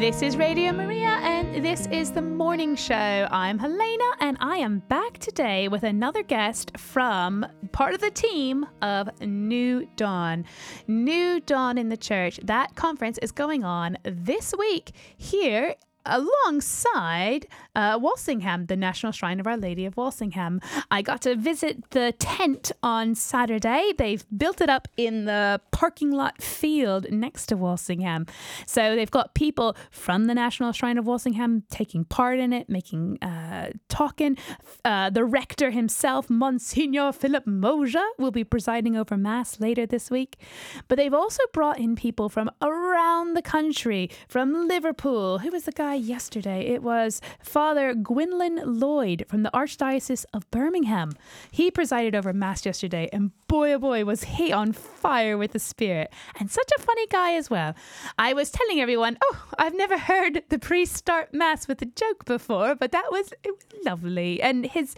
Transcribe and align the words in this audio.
This 0.00 0.22
is 0.22 0.38
Radio 0.38 0.72
Maria, 0.72 1.18
and 1.20 1.62
this 1.62 1.86
is 1.88 2.10
the 2.10 2.22
morning 2.22 2.74
show. 2.74 2.94
I'm 3.30 3.58
Helena, 3.58 4.10
and 4.20 4.38
I 4.40 4.56
am 4.56 4.78
back 4.88 5.18
today 5.18 5.68
with 5.68 5.82
another 5.82 6.22
guest 6.22 6.72
from 6.78 7.44
part 7.72 7.92
of 7.92 8.00
the 8.00 8.10
team 8.10 8.64
of 8.80 9.10
New 9.20 9.86
Dawn. 9.96 10.46
New 10.86 11.38
Dawn 11.40 11.76
in 11.76 11.90
the 11.90 11.98
Church. 11.98 12.40
That 12.42 12.76
conference 12.76 13.18
is 13.18 13.30
going 13.30 13.62
on 13.62 13.98
this 14.04 14.54
week 14.58 14.92
here 15.18 15.74
alongside 16.06 17.46
uh, 17.74 17.98
Walsingham, 18.00 18.66
the 18.66 18.76
National 18.76 19.12
Shrine 19.12 19.40
of 19.40 19.46
Our 19.46 19.56
Lady 19.56 19.86
of 19.86 19.96
Walsingham. 19.96 20.60
I 20.90 21.02
got 21.02 21.22
to 21.22 21.36
visit 21.36 21.90
the 21.90 22.12
tent 22.18 22.72
on 22.82 23.14
Saturday. 23.14 23.92
They've 23.96 24.24
built 24.36 24.60
it 24.60 24.68
up 24.68 24.88
in 24.96 25.24
the 25.24 25.60
parking 25.70 26.10
lot 26.10 26.42
field 26.42 27.10
next 27.10 27.46
to 27.46 27.56
Walsingham. 27.56 28.26
So 28.66 28.96
they've 28.96 29.10
got 29.10 29.34
people 29.34 29.76
from 29.90 30.26
the 30.26 30.34
National 30.34 30.72
Shrine 30.72 30.98
of 30.98 31.06
Walsingham 31.06 31.64
taking 31.70 32.04
part 32.04 32.38
in 32.38 32.52
it, 32.52 32.68
making, 32.68 33.22
uh, 33.22 33.70
talking. 33.88 34.36
Uh, 34.84 35.10
the 35.10 35.24
rector 35.24 35.70
himself, 35.70 36.28
Monsignor 36.28 37.12
Philip 37.12 37.46
Moger, 37.46 38.06
will 38.18 38.30
be 38.30 38.44
presiding 38.44 38.96
over 38.96 39.16
Mass 39.16 39.60
later 39.60 39.86
this 39.86 40.10
week. 40.10 40.38
But 40.88 40.96
they've 40.96 41.14
also 41.14 41.42
brought 41.52 41.78
in 41.78 41.96
people 41.96 42.28
from 42.28 42.50
around 42.60 43.34
the 43.34 43.42
country, 43.42 44.10
from 44.28 44.68
Liverpool. 44.68 45.38
Who 45.38 45.50
was 45.50 45.64
the 45.64 45.72
guy 45.72 45.94
yesterday? 46.00 46.66
It 46.66 46.82
was 46.82 47.20
Father 47.40 47.94
Gwynlyn 47.94 48.60
Lloyd 48.64 49.24
from 49.28 49.42
the 49.42 49.50
Archdiocese 49.52 50.24
of 50.32 50.50
Birmingham. 50.50 51.12
He 51.50 51.70
presided 51.70 52.14
over 52.14 52.32
Mass 52.32 52.64
yesterday, 52.66 53.08
and 53.12 53.30
boy, 53.46 53.74
oh 53.74 53.78
boy, 53.78 54.04
was 54.04 54.24
he 54.24 54.52
on 54.52 54.72
fire 54.72 55.36
with 55.36 55.52
the 55.52 55.58
Spirit. 55.58 56.12
And 56.38 56.50
such 56.50 56.70
a 56.78 56.82
funny 56.82 57.06
guy 57.06 57.34
as 57.34 57.50
well. 57.50 57.74
I 58.18 58.32
was 58.32 58.50
telling 58.50 58.80
everyone, 58.80 59.18
oh, 59.22 59.44
I've 59.58 59.74
never 59.74 59.98
heard 59.98 60.42
the 60.48 60.58
priest 60.58 60.96
start 60.96 61.34
Mass 61.34 61.68
with 61.68 61.82
a 61.82 61.86
joke 61.86 62.24
before, 62.24 62.74
but 62.74 62.92
that 62.92 63.10
was, 63.10 63.32
it 63.44 63.50
was 63.50 63.84
lovely. 63.84 64.40
And 64.42 64.66
his 64.66 64.94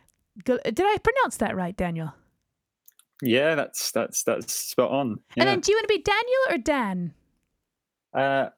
Did 0.45 0.61
I 0.65 0.97
pronounce 1.03 1.37
that 1.37 1.55
right, 1.55 1.75
Daniel? 1.75 2.13
Yeah, 3.21 3.55
that's 3.55 3.91
that's 3.91 4.23
that's 4.23 4.53
spot 4.53 4.91
on. 4.91 5.19
Yeah. 5.35 5.43
And 5.43 5.49
then 5.49 5.59
do 5.59 5.71
you 5.71 5.77
want 5.77 5.87
to 5.89 5.93
be 5.93 6.01
Daniel 6.01 6.41
or 6.49 6.57
Dan? 6.57 7.13
Uh 8.13 8.49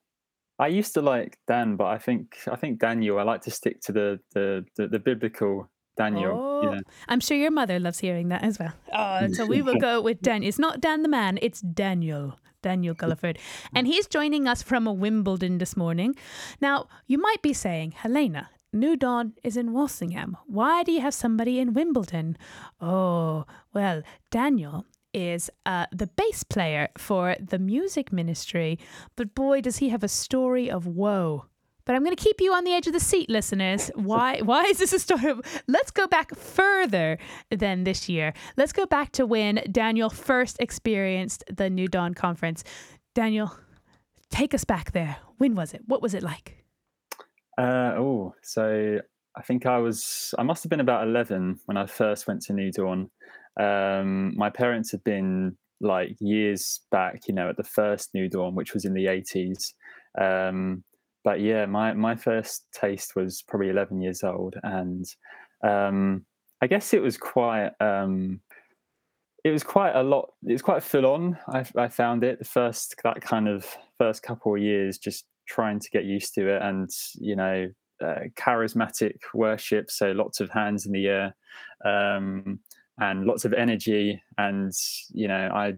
I 0.60 0.68
used 0.68 0.94
to 0.94 1.02
like 1.02 1.38
Dan, 1.48 1.76
but 1.76 1.88
I 1.88 1.98
think 1.98 2.38
I 2.52 2.56
think 2.56 2.80
Daniel. 2.80 3.20
I 3.20 3.24
like 3.24 3.42
to 3.42 3.52
stick 3.52 3.82
to 3.82 3.92
the 3.92 4.20
the 4.34 4.66
the, 4.78 4.88
the 4.88 5.00
biblical 5.00 5.70
Daniel. 5.98 6.32
Oh, 6.32 6.80
I'm 7.08 7.20
sure 7.20 7.38
your 7.38 7.52
mother 7.52 7.80
loves 7.80 8.00
hearing 8.00 8.30
that 8.30 8.44
as 8.44 8.60
well. 8.60 8.74
Oh, 8.94 9.28
so 9.34 9.46
we 9.46 9.62
will 9.62 9.78
go 9.78 10.02
with 10.02 10.22
Dan. 10.22 10.44
It's 10.44 10.60
not 10.60 10.82
Dan 10.82 11.04
the 11.04 11.10
man, 11.10 11.40
it's 11.42 11.62
Daniel. 11.62 12.40
Daniel 12.62 12.94
Gulliford. 12.94 13.38
And 13.76 13.88
he's 13.88 14.08
joining 14.08 14.48
us 14.48 14.64
from 14.64 14.88
a 14.88 14.94
Wimbledon 14.94 15.58
this 15.58 15.76
morning. 15.76 16.16
Now, 16.62 16.88
you 17.08 17.18
might 17.18 17.42
be 17.42 17.52
saying, 17.52 17.92
Helena, 17.92 18.50
New 18.72 18.96
Dawn 18.96 19.34
is 19.44 19.58
in 19.58 19.74
Walsingham. 19.74 20.38
Why 20.48 20.82
do 20.84 20.94
you 20.94 21.02
have 21.02 21.14
somebody 21.14 21.60
in 21.60 21.74
Wimbledon? 21.74 22.38
Oh, 22.80 23.46
well, 23.74 24.02
Daniel 24.32 24.86
is 25.14 25.50
uh, 25.66 25.86
the 25.92 26.08
bass 26.08 26.44
player 26.44 26.90
for 26.98 27.36
the 27.40 27.60
music 27.60 28.12
ministry, 28.12 28.80
but 29.16 29.36
boy, 29.36 29.62
does 29.62 29.78
he 29.78 29.90
have 29.90 30.04
a 30.04 30.08
story 30.08 30.70
of 30.70 30.88
woe. 30.88 31.46
But 31.86 31.96
I'm 31.96 32.04
going 32.04 32.16
to 32.16 32.24
keep 32.24 32.40
you 32.40 32.54
on 32.54 32.64
the 32.64 32.72
edge 32.72 32.88
of 32.88 32.94
the 32.94 33.00
seat, 33.00 33.30
listeners. 33.30 33.92
Why? 33.96 34.40
Why 34.40 34.64
is 34.64 34.78
this 34.78 34.94
a 34.94 35.00
story? 35.00 35.32
Of, 35.32 35.42
let's 35.68 35.92
go 35.92 36.08
back 36.08 36.34
further 36.36 37.18
than 37.50 37.84
this 37.84 38.08
year. 38.08 38.34
Let's 38.56 38.72
go 38.72 38.86
back 38.86 39.12
to 39.14 39.26
when 39.26 39.62
Daniel 39.72 40.10
first 40.10 40.58
experienced 40.60 41.44
the 41.54 41.70
New 41.70 41.88
Dawn 41.88 42.14
conference. 42.14 42.64
Daniel, 43.14 43.54
take 44.30 44.54
us 44.54 44.64
back 44.64 44.94
there. 44.94 45.18
When 45.38 45.56
was 45.56 45.74
it? 45.74 45.82
What 45.86 46.02
was 46.02 46.14
it 46.14 46.24
like? 46.24 46.64
Uh, 47.58 47.94
oh, 47.98 48.34
so 48.42 49.00
I 49.36 49.42
think 49.42 49.66
I 49.66 49.78
was. 49.78 50.34
I 50.38 50.44
must 50.44 50.64
have 50.64 50.70
been 50.70 50.80
about 50.80 51.08
eleven 51.08 51.60
when 51.66 51.78
I 51.78 51.86
first 51.86 52.28
went 52.28 52.42
to 52.44 52.54
New 52.54 52.72
Dawn. 52.72 53.10
Um, 53.60 54.36
my 54.36 54.50
parents 54.50 54.92
had 54.92 55.04
been 55.04 55.58
like 55.80 56.16
years 56.20 56.82
back, 56.92 57.28
you 57.28 57.34
know, 57.34 57.50
at 57.50 57.58
the 57.58 57.64
first 57.64 58.14
New 58.14 58.30
Dawn, 58.30 58.56
which 58.56 58.74
was 58.74 58.86
in 58.86 58.94
the 58.94 59.06
80s. 59.06 59.74
Um, 60.20 60.84
but 61.24 61.40
yeah, 61.40 61.66
my, 61.66 61.94
my 61.94 62.16
first 62.16 62.66
taste 62.74 63.16
was 63.16 63.44
probably 63.48 63.70
11 63.70 64.02
years 64.02 64.24
old. 64.24 64.56
And 64.64 65.06
um, 65.64 66.26
I 66.62 66.68
guess 66.68 66.94
it 66.94 67.02
was 67.02 67.18
quite, 67.18 67.72
um, 67.80 68.42
it 69.44 69.52
was 69.52 69.64
quite 69.64 69.96
a 69.96 70.04
lot, 70.04 70.30
it 70.48 70.54
was 70.54 70.62
quite 70.62 70.84
full 70.84 71.06
on. 71.06 71.38
I, 71.48 71.66
I 71.78 71.88
found 71.90 72.24
it 72.24 72.40
the 72.40 72.46
first, 72.46 72.96
that 73.04 73.22
kind 73.22 73.48
of 73.48 73.66
first 73.98 74.24
couple 74.24 74.56
of 74.56 74.62
years, 74.62 74.98
just 74.98 75.26
trying 75.48 75.80
to 75.80 75.90
get 75.90 76.06
used 76.06 76.34
to 76.36 76.48
it 76.48 76.62
and, 76.62 76.90
you 77.16 77.36
know, 77.36 77.70
uh, 78.04 78.20
charismatic 78.36 79.18
worship. 79.34 79.92
So 79.92 80.12
lots 80.12 80.40
of 80.40 80.50
hands 80.50 80.86
in 80.86 80.94
the 80.94 81.08
air. 81.08 81.36
Um, 81.86 82.60
and 83.04 83.26
lots 83.26 83.44
of 83.44 83.54
energy. 83.54 84.22
And 84.38 84.72
you 85.14 85.28
know, 85.28 85.50
I, 85.54 85.74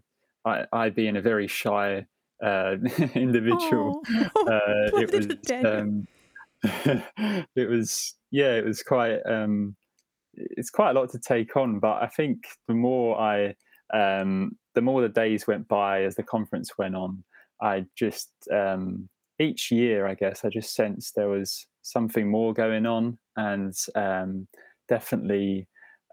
I, 0.45 0.65
I 0.71 0.89
being 0.89 1.17
a 1.17 1.21
very 1.21 1.47
shy 1.47 2.05
uh, 2.43 2.75
individual, 3.15 4.01
uh, 4.13 4.29
it 4.93 5.11
was, 5.11 5.65
um, 5.65 6.07
it 7.55 7.69
was, 7.69 8.15
yeah, 8.31 8.53
it 8.53 8.65
was 8.65 8.83
quite, 8.83 9.19
um, 9.25 9.75
it's 10.35 10.69
quite 10.69 10.91
a 10.91 10.99
lot 10.99 11.09
to 11.11 11.19
take 11.19 11.57
on. 11.57 11.79
But 11.79 12.03
I 12.03 12.07
think 12.07 12.45
the 12.67 12.75
more 12.75 13.19
I, 13.19 13.55
um, 13.93 14.57
the 14.75 14.81
more 14.81 15.01
the 15.01 15.09
days 15.09 15.47
went 15.47 15.67
by 15.67 16.03
as 16.03 16.15
the 16.15 16.23
conference 16.23 16.77
went 16.77 16.95
on, 16.95 17.23
I 17.61 17.85
just 17.95 18.29
um, 18.53 19.09
each 19.39 19.71
year, 19.71 20.05
I 20.05 20.13
guess, 20.13 20.45
I 20.45 20.49
just 20.49 20.75
sensed 20.75 21.15
there 21.15 21.29
was 21.29 21.65
something 21.81 22.29
more 22.29 22.53
going 22.53 22.85
on, 22.85 23.17
and 23.35 23.73
um, 23.95 24.47
definitely 24.87 25.67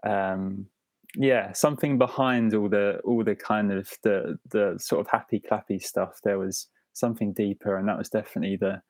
um, 0.07 0.67
yeah 1.15 1.51
something 1.53 1.97
behind 1.97 2.53
all 2.53 2.69
the 2.69 2.99
all 3.03 3.23
the 3.23 3.35
kind 3.35 3.71
of 3.71 3.89
the 4.03 4.37
the 4.49 4.75
sort 4.79 5.01
of 5.01 5.07
happy 5.07 5.39
clappy 5.39 5.81
stuff. 5.81 6.19
There 6.23 6.39
was 6.39 6.67
something 6.93 7.33
deeper 7.33 7.77
and 7.77 7.87
that 7.87 7.97
was 7.97 8.09
definitely 8.09 8.57
the 8.57 8.81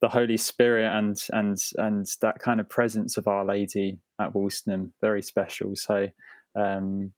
the 0.00 0.08
holy 0.08 0.36
spirit 0.36 0.92
and 0.92 1.16
and 1.30 1.58
and 1.78 2.06
that 2.20 2.38
kind 2.38 2.60
of 2.60 2.68
presence 2.68 3.16
of 3.16 3.28
our 3.28 3.44
lady 3.44 3.98
at 4.20 4.34
Walsingham 4.34 4.92
very 5.00 5.22
special. 5.22 5.74
So 5.76 6.08
um 6.54 7.12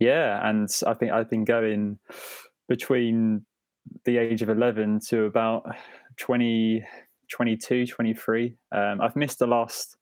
yeah 0.00 0.48
and 0.48 0.68
i 0.86 0.94
think 0.94 1.12
i've 1.12 1.30
been 1.30 1.44
going 1.44 1.98
between 2.68 3.44
the 4.04 4.18
age 4.18 4.42
of 4.42 4.48
11 4.48 5.00
to 5.08 5.24
about 5.24 5.64
20 6.16 6.84
22 7.30 7.86
23 7.86 8.56
um 8.72 9.00
i've 9.00 9.14
missed 9.14 9.38
the 9.38 9.46
last 9.46 9.96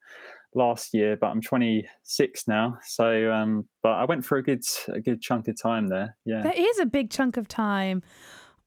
last 0.59 0.93
year, 0.93 1.17
but 1.19 1.29
I'm 1.29 1.41
26 1.41 2.49
now. 2.49 2.77
So, 2.85 3.33
um, 3.33 3.67
but 3.83 3.93
I 3.93 4.05
went 4.05 4.25
for 4.25 4.37
a 4.37 4.43
good 4.43 4.65
a 4.89 5.01
good 5.01 5.23
chunk 5.23 5.49
of 5.49 5.61
time 5.61 5.89
there. 5.89 6.17
Yeah, 6.27 6.43
that 6.43 6.59
is 6.59 6.79
a 6.79 6.87
big 6.87 7.11
chunk 7.11 7.37
of 7.39 7.49
time. 7.49 8.03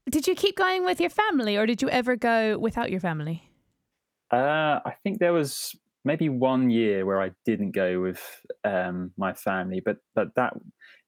Did 0.09 0.25
you 0.25 0.33
keep 0.33 0.57
going 0.57 0.83
with 0.83 0.99
your 0.99 1.11
family, 1.11 1.57
or 1.57 1.67
did 1.67 1.81
you 1.81 1.89
ever 1.89 2.15
go 2.15 2.57
without 2.57 2.89
your 2.89 2.99
family? 2.99 3.43
Uh, 4.31 4.79
I 4.83 4.95
think 5.03 5.19
there 5.19 5.33
was 5.33 5.75
maybe 6.03 6.29
one 6.29 6.71
year 6.71 7.05
where 7.05 7.21
I 7.21 7.31
didn't 7.45 7.71
go 7.71 8.01
with 8.01 8.21
um, 8.63 9.11
my 9.17 9.33
family, 9.33 9.81
but 9.83 9.97
but 10.15 10.33
that 10.35 10.53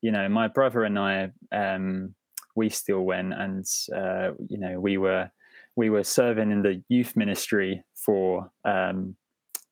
you 0.01 0.12
know, 0.12 0.27
my 0.30 0.50
brother 0.50 0.83
and 0.83 1.00
I, 1.00 1.31
um, 1.51 2.13
we 2.56 2.69
still 2.69 3.01
went, 3.01 3.33
and 3.33 3.65
uh, 3.95 4.31
you 4.47 4.59
know, 4.59 4.80
we 4.80 4.97
were 4.97 5.31
we 5.75 5.89
were 5.89 6.03
serving 6.03 6.51
in 6.51 6.62
the 6.62 6.83
youth 6.89 7.15
ministry 7.15 7.83
for 7.95 8.51
um, 8.65 9.15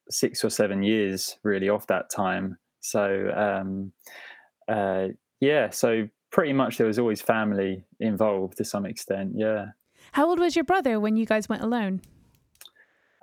six 0.09 0.43
or 0.43 0.49
seven 0.49 0.83
years, 0.83 1.37
really, 1.43 1.69
off 1.69 1.87
that 1.87 2.09
time. 2.09 2.57
So, 2.81 3.31
um, 3.35 3.91
uh, 4.67 5.09
yeah, 5.39 5.69
so 5.69 6.07
pretty 6.31 6.53
much 6.53 6.77
there 6.77 6.87
was 6.87 6.99
always 6.99 7.21
family 7.21 7.85
involved 7.99 8.57
to 8.57 8.65
some 8.65 8.85
extent. 8.85 9.33
Yeah. 9.35 9.67
How 10.13 10.27
old 10.27 10.39
was 10.39 10.55
your 10.55 10.65
brother 10.65 10.99
when 10.99 11.15
you 11.17 11.25
guys 11.25 11.47
went 11.47 11.61
alone? 11.61 12.01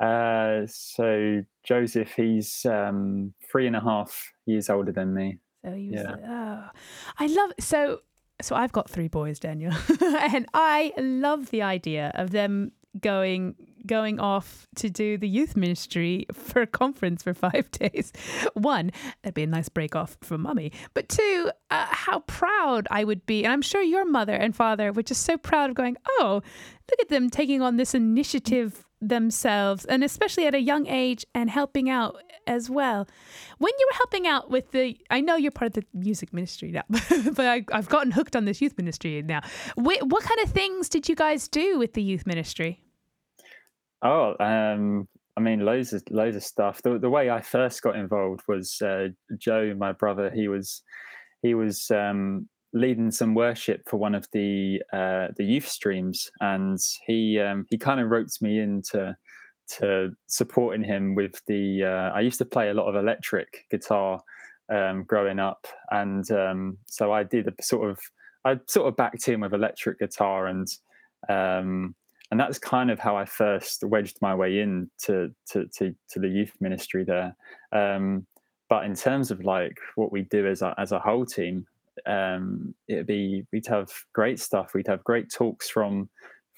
Uh, 0.00 0.60
so 0.66 1.44
Joseph, 1.64 2.12
he's 2.14 2.64
um, 2.66 3.34
three 3.50 3.66
and 3.66 3.74
a 3.74 3.80
half 3.80 4.32
years 4.46 4.70
older 4.70 4.92
than 4.92 5.12
me. 5.12 5.38
So 5.64 5.72
he 5.72 5.90
was, 5.90 6.00
yeah. 6.00 6.16
oh, 6.26 6.70
I 7.18 7.26
love 7.26 7.50
so. 7.58 8.00
So 8.40 8.54
I've 8.54 8.70
got 8.70 8.88
three 8.88 9.08
boys, 9.08 9.40
Daniel, 9.40 9.72
and 10.00 10.46
I 10.54 10.92
love 10.96 11.50
the 11.50 11.62
idea 11.62 12.12
of 12.14 12.30
them 12.30 12.70
going 13.00 13.54
going 13.86 14.20
off 14.20 14.66
to 14.76 14.90
do 14.90 15.16
the 15.16 15.28
youth 15.28 15.56
ministry 15.56 16.26
for 16.32 16.62
a 16.62 16.66
conference 16.66 17.22
for 17.22 17.34
five 17.34 17.70
days. 17.72 18.12
One, 18.54 18.92
that'd 19.22 19.34
be 19.34 19.42
a 19.42 19.46
nice 19.46 19.68
break 19.68 19.96
off 19.96 20.16
from 20.20 20.42
mummy. 20.42 20.72
But 20.94 21.08
two, 21.08 21.50
uh, 21.70 21.86
how 21.88 22.20
proud 22.20 22.86
I 22.90 23.04
would 23.04 23.26
be. 23.26 23.44
And 23.44 23.52
I'm 23.52 23.62
sure 23.62 23.82
your 23.82 24.04
mother 24.04 24.34
and 24.34 24.54
father 24.54 24.92
were 24.92 25.02
just 25.02 25.22
so 25.22 25.36
proud 25.36 25.70
of 25.70 25.76
going, 25.76 25.96
oh, 26.18 26.42
look 26.90 27.00
at 27.00 27.08
them 27.08 27.30
taking 27.30 27.62
on 27.62 27.76
this 27.76 27.94
initiative 27.94 28.84
themselves 29.00 29.84
and 29.84 30.02
especially 30.02 30.46
at 30.46 30.54
a 30.54 30.60
young 30.60 30.86
age 30.88 31.24
and 31.34 31.48
helping 31.50 31.88
out 31.88 32.16
as 32.48 32.68
well 32.68 33.06
when 33.58 33.72
you 33.78 33.88
were 33.88 33.96
helping 33.96 34.26
out 34.26 34.50
with 34.50 34.72
the 34.72 34.98
i 35.08 35.20
know 35.20 35.36
you're 35.36 35.52
part 35.52 35.68
of 35.68 35.72
the 35.74 35.84
music 35.94 36.32
ministry 36.32 36.72
now 36.72 36.82
but 36.88 37.46
I, 37.46 37.64
have 37.70 37.88
gotten 37.88 38.10
hooked 38.10 38.34
on 38.34 38.44
this 38.44 38.60
youth 38.60 38.76
ministry 38.76 39.22
now 39.22 39.42
what, 39.76 40.02
what 40.08 40.24
kind 40.24 40.40
of 40.40 40.50
things 40.50 40.88
did 40.88 41.08
you 41.08 41.14
guys 41.14 41.46
do 41.46 41.78
with 41.78 41.92
the 41.92 42.02
youth 42.02 42.26
ministry 42.26 42.80
oh 44.02 44.34
um 44.40 45.08
i 45.36 45.40
mean 45.40 45.60
loads 45.60 45.92
of 45.92 46.02
loads 46.10 46.36
of 46.36 46.44
stuff 46.44 46.80
the, 46.82 46.98
the 46.98 47.10
way 47.10 47.30
i 47.30 47.40
first 47.40 47.82
got 47.82 47.96
involved 47.96 48.42
was 48.48 48.80
uh, 48.82 49.08
joe 49.38 49.74
my 49.76 49.92
brother 49.92 50.30
he 50.30 50.48
was 50.48 50.82
he 51.42 51.54
was 51.54 51.90
um 51.90 52.48
leading 52.72 53.10
some 53.10 53.34
worship 53.34 53.82
for 53.88 53.96
one 53.96 54.14
of 54.14 54.26
the 54.32 54.82
uh, 54.92 55.28
the 55.36 55.44
youth 55.44 55.68
streams, 55.68 56.30
and 56.40 56.78
he 57.06 57.38
um, 57.40 57.66
he 57.70 57.78
kind 57.78 58.00
of 58.00 58.10
roped 58.10 58.40
me 58.42 58.60
into 58.60 59.16
to 59.78 60.10
supporting 60.26 60.82
him 60.82 61.14
with 61.14 61.40
the. 61.46 61.84
Uh, 61.84 62.16
I 62.16 62.20
used 62.20 62.38
to 62.38 62.44
play 62.44 62.70
a 62.70 62.74
lot 62.74 62.88
of 62.88 62.96
electric 62.96 63.66
guitar 63.70 64.20
um, 64.72 65.04
growing 65.04 65.38
up, 65.38 65.66
and 65.90 66.30
um, 66.30 66.78
so 66.86 67.12
I 67.12 67.22
did 67.22 67.48
a 67.48 67.62
sort 67.62 67.90
of 67.90 67.98
I 68.44 68.58
sort 68.66 68.88
of 68.88 68.96
backed 68.96 69.26
him 69.26 69.40
with 69.40 69.54
electric 69.54 69.98
guitar, 69.98 70.46
and 70.46 70.68
um, 71.28 71.94
and 72.30 72.38
that's 72.38 72.58
kind 72.58 72.90
of 72.90 72.98
how 72.98 73.16
I 73.16 73.24
first 73.24 73.84
wedged 73.84 74.18
my 74.20 74.34
way 74.34 74.60
in 74.60 74.90
to 75.04 75.34
to 75.50 75.66
to, 75.78 75.94
to 76.10 76.18
the 76.20 76.28
youth 76.28 76.52
ministry 76.60 77.04
there. 77.04 77.34
Um, 77.72 78.26
but 78.68 78.84
in 78.84 78.94
terms 78.94 79.30
of 79.30 79.42
like 79.44 79.78
what 79.94 80.12
we 80.12 80.22
do 80.22 80.46
as 80.46 80.60
a, 80.62 80.74
as 80.78 80.92
a 80.92 80.98
whole 80.98 81.24
team, 81.24 81.66
um, 82.06 82.74
it'd 82.86 83.06
be 83.06 83.44
we'd 83.52 83.66
have 83.66 83.90
great 84.12 84.38
stuff. 84.40 84.74
We'd 84.74 84.88
have 84.88 85.04
great 85.04 85.30
talks 85.32 85.68
from 85.70 86.08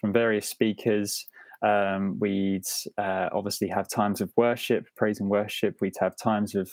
from 0.01 0.13
various 0.13 0.49
speakers. 0.49 1.27
Um, 1.63 2.19
we'd 2.19 2.67
uh, 2.99 3.29
obviously 3.33 3.69
have 3.69 3.89
times 3.89 4.21
of 4.21 4.33
worship, 4.37 4.87
praise 4.97 5.21
and 5.21 5.29
worship. 5.29 5.77
We'd 5.81 5.95
have 6.01 6.17
times 6.17 6.55
of 6.55 6.71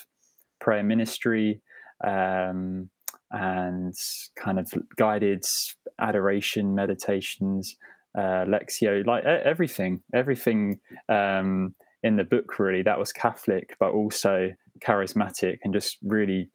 prayer 0.62 0.84
ministry 0.84 1.62
um, 2.06 2.90
and 3.32 3.94
kind 4.38 4.60
of 4.60 4.74
guided 4.96 5.46
adoration 6.00 6.74
meditations, 6.74 7.76
uh, 8.18 8.46
lectio, 8.46 9.06
like 9.06 9.24
everything, 9.24 10.02
everything 10.14 10.80
um, 11.08 11.75
in 12.04 12.16
the 12.16 12.24
book. 12.24 12.58
Really, 12.60 12.81
that 12.84 12.98
was 12.98 13.12
Catholic, 13.14 13.75
but 13.80 13.92
also 13.92 14.52
charismatic 14.86 15.58
and 15.64 15.74
just 15.74 15.98
really 16.04 16.50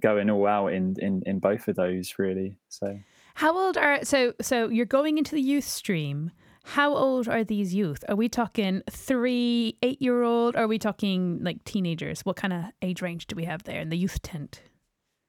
going 0.00 0.30
all 0.30 0.46
out 0.46 0.68
in 0.68 0.94
in 0.98 1.22
in 1.26 1.40
both 1.40 1.68
of 1.68 1.76
those 1.76 2.14
really 2.18 2.56
so. 2.68 2.98
How 3.34 3.56
old 3.56 3.76
are 3.76 4.04
so 4.04 4.32
so 4.40 4.68
you're 4.68 4.86
going 4.86 5.18
into 5.18 5.34
the 5.34 5.42
youth 5.42 5.64
stream. 5.64 6.30
How 6.64 6.94
old 6.94 7.28
are 7.28 7.44
these 7.44 7.74
youth? 7.74 8.04
Are 8.08 8.16
we 8.16 8.28
talking 8.28 8.82
three 8.90 9.76
eight 9.82 10.00
year 10.02 10.22
old 10.22 10.54
are 10.54 10.68
we 10.68 10.78
talking 10.78 11.40
like 11.42 11.64
teenagers? 11.64 12.20
What 12.22 12.36
kind 12.36 12.52
of 12.52 12.64
age 12.82 13.02
range 13.02 13.26
do 13.26 13.34
we 13.34 13.44
have 13.44 13.64
there 13.64 13.80
in 13.80 13.88
the 13.88 13.96
youth 13.96 14.22
tent? 14.22 14.62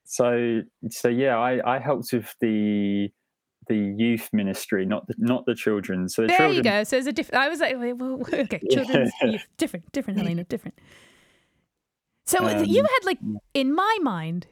So 0.04 0.62
so 0.90 1.08
yeah 1.08 1.38
i 1.38 1.76
i 1.76 1.80
helped 1.80 2.12
with 2.12 2.34
the 2.42 3.10
the 3.70 3.78
youth 3.78 4.30
ministry, 4.34 4.86
not 4.86 5.08
the 5.08 5.14
not 5.18 5.46
the 5.46 5.56
children. 5.56 6.10
So 6.10 6.24
the 6.24 6.28
there 6.30 6.38
children... 6.38 6.58
you 6.58 6.64
go. 6.64 6.84
So 6.84 6.98
it's 6.98 7.08
a 7.08 7.14
different. 7.14 7.42
I 7.42 7.48
was 7.48 7.60
like, 7.60 7.76
well, 7.78 8.20
okay, 8.34 8.62
children's 8.70 9.12
yeah. 9.22 9.30
youth, 9.30 9.48
different, 9.58 9.92
different, 9.92 10.20
Helena, 10.22 10.44
different. 10.44 10.78
So 12.26 12.46
um, 12.46 12.66
you 12.66 12.84
had 12.84 13.06
like 13.06 13.20
in 13.54 13.74
my 13.74 13.98
mind, 14.02 14.48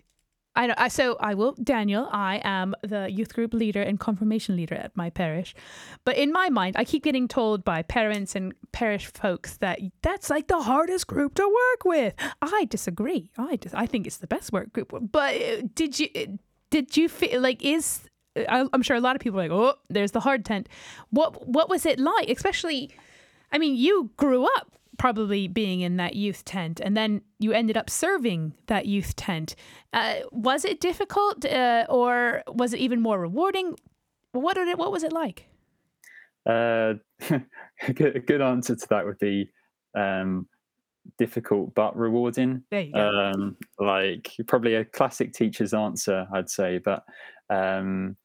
I, 0.55 0.73
I 0.77 0.87
so 0.87 1.17
I 1.19 1.33
will 1.33 1.53
Daniel. 1.61 2.07
I 2.11 2.41
am 2.43 2.75
the 2.81 3.11
youth 3.11 3.33
group 3.33 3.53
leader 3.53 3.81
and 3.81 3.99
confirmation 3.99 4.55
leader 4.55 4.75
at 4.75 4.95
my 4.95 5.09
parish, 5.09 5.55
but 6.05 6.15
in 6.15 6.31
my 6.31 6.49
mind, 6.49 6.75
I 6.77 6.85
keep 6.85 7.03
getting 7.03 7.27
told 7.27 7.63
by 7.63 7.81
parents 7.81 8.35
and 8.35 8.53
parish 8.71 9.07
folks 9.07 9.57
that 9.57 9.79
that's 10.01 10.29
like 10.29 10.47
the 10.47 10.61
hardest 10.61 11.07
group 11.07 11.35
to 11.35 11.43
work 11.43 11.85
with. 11.85 12.13
I 12.41 12.65
disagree. 12.69 13.31
I 13.37 13.57
dis- 13.57 13.73
I 13.73 13.85
think 13.85 14.07
it's 14.07 14.17
the 14.17 14.27
best 14.27 14.51
work 14.51 14.73
group. 14.73 14.93
But 15.11 15.35
uh, 15.35 15.61
did 15.73 15.99
you 15.99 16.09
did 16.69 16.97
you 16.97 17.09
feel 17.09 17.41
like 17.41 17.63
is 17.63 18.07
I'm 18.49 18.81
sure 18.81 18.95
a 18.95 19.01
lot 19.01 19.15
of 19.15 19.21
people 19.21 19.39
are 19.39 19.43
like, 19.43 19.51
oh, 19.51 19.75
there's 19.89 20.11
the 20.11 20.19
hard 20.19 20.45
tent. 20.45 20.67
What 21.09 21.47
what 21.47 21.69
was 21.69 21.85
it 21.85 21.99
like? 21.99 22.29
Especially, 22.29 22.91
I 23.51 23.57
mean, 23.57 23.75
you 23.75 24.11
grew 24.17 24.45
up 24.57 24.77
probably 24.97 25.47
being 25.47 25.81
in 25.81 25.97
that 25.97 26.15
youth 26.15 26.43
tent 26.43 26.79
and 26.79 26.97
then 26.97 27.21
you 27.39 27.51
ended 27.51 27.77
up 27.77 27.89
serving 27.89 28.53
that 28.65 28.85
youth 28.85 29.15
tent 29.15 29.55
uh, 29.93 30.15
was 30.31 30.65
it 30.65 30.79
difficult 30.79 31.45
uh, 31.45 31.85
or 31.89 32.43
was 32.47 32.73
it 32.73 32.79
even 32.79 32.99
more 32.99 33.19
rewarding 33.19 33.75
what 34.31 34.55
did 34.55 34.67
it 34.67 34.77
what 34.77 34.91
was 34.91 35.03
it 35.03 35.13
like 35.13 35.47
uh, 36.47 36.93
good, 37.93 38.25
good 38.25 38.41
answer 38.41 38.75
to 38.75 38.87
that 38.89 39.05
would 39.05 39.19
be 39.19 39.49
um, 39.95 40.47
difficult 41.17 41.73
but 41.75 41.95
rewarding 41.95 42.63
there 42.71 42.81
you 42.81 42.93
go. 42.93 43.31
Um, 43.35 43.57
like 43.79 44.35
probably 44.47 44.75
a 44.75 44.85
classic 44.85 45.31
teacher's 45.31 45.73
answer 45.73 46.27
i'd 46.33 46.49
say 46.49 46.79
but 46.79 47.03
um, 47.49 48.17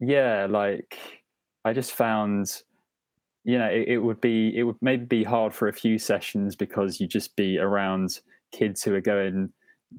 yeah 0.00 0.46
like 0.48 0.98
i 1.64 1.72
just 1.72 1.92
found 1.92 2.62
you 3.48 3.58
know, 3.58 3.68
it, 3.68 3.86
it, 3.86 3.98
would 3.98 4.20
be 4.20 4.52
it 4.58 4.64
would 4.64 4.76
maybe 4.82 5.04
be 5.04 5.22
hard 5.22 5.54
for 5.54 5.68
a 5.68 5.72
few 5.72 6.00
sessions 6.00 6.56
because 6.56 7.00
you 7.00 7.06
just 7.06 7.36
be 7.36 7.58
around 7.58 8.18
kids 8.50 8.82
who 8.82 8.92
are 8.92 9.00
going 9.00 9.52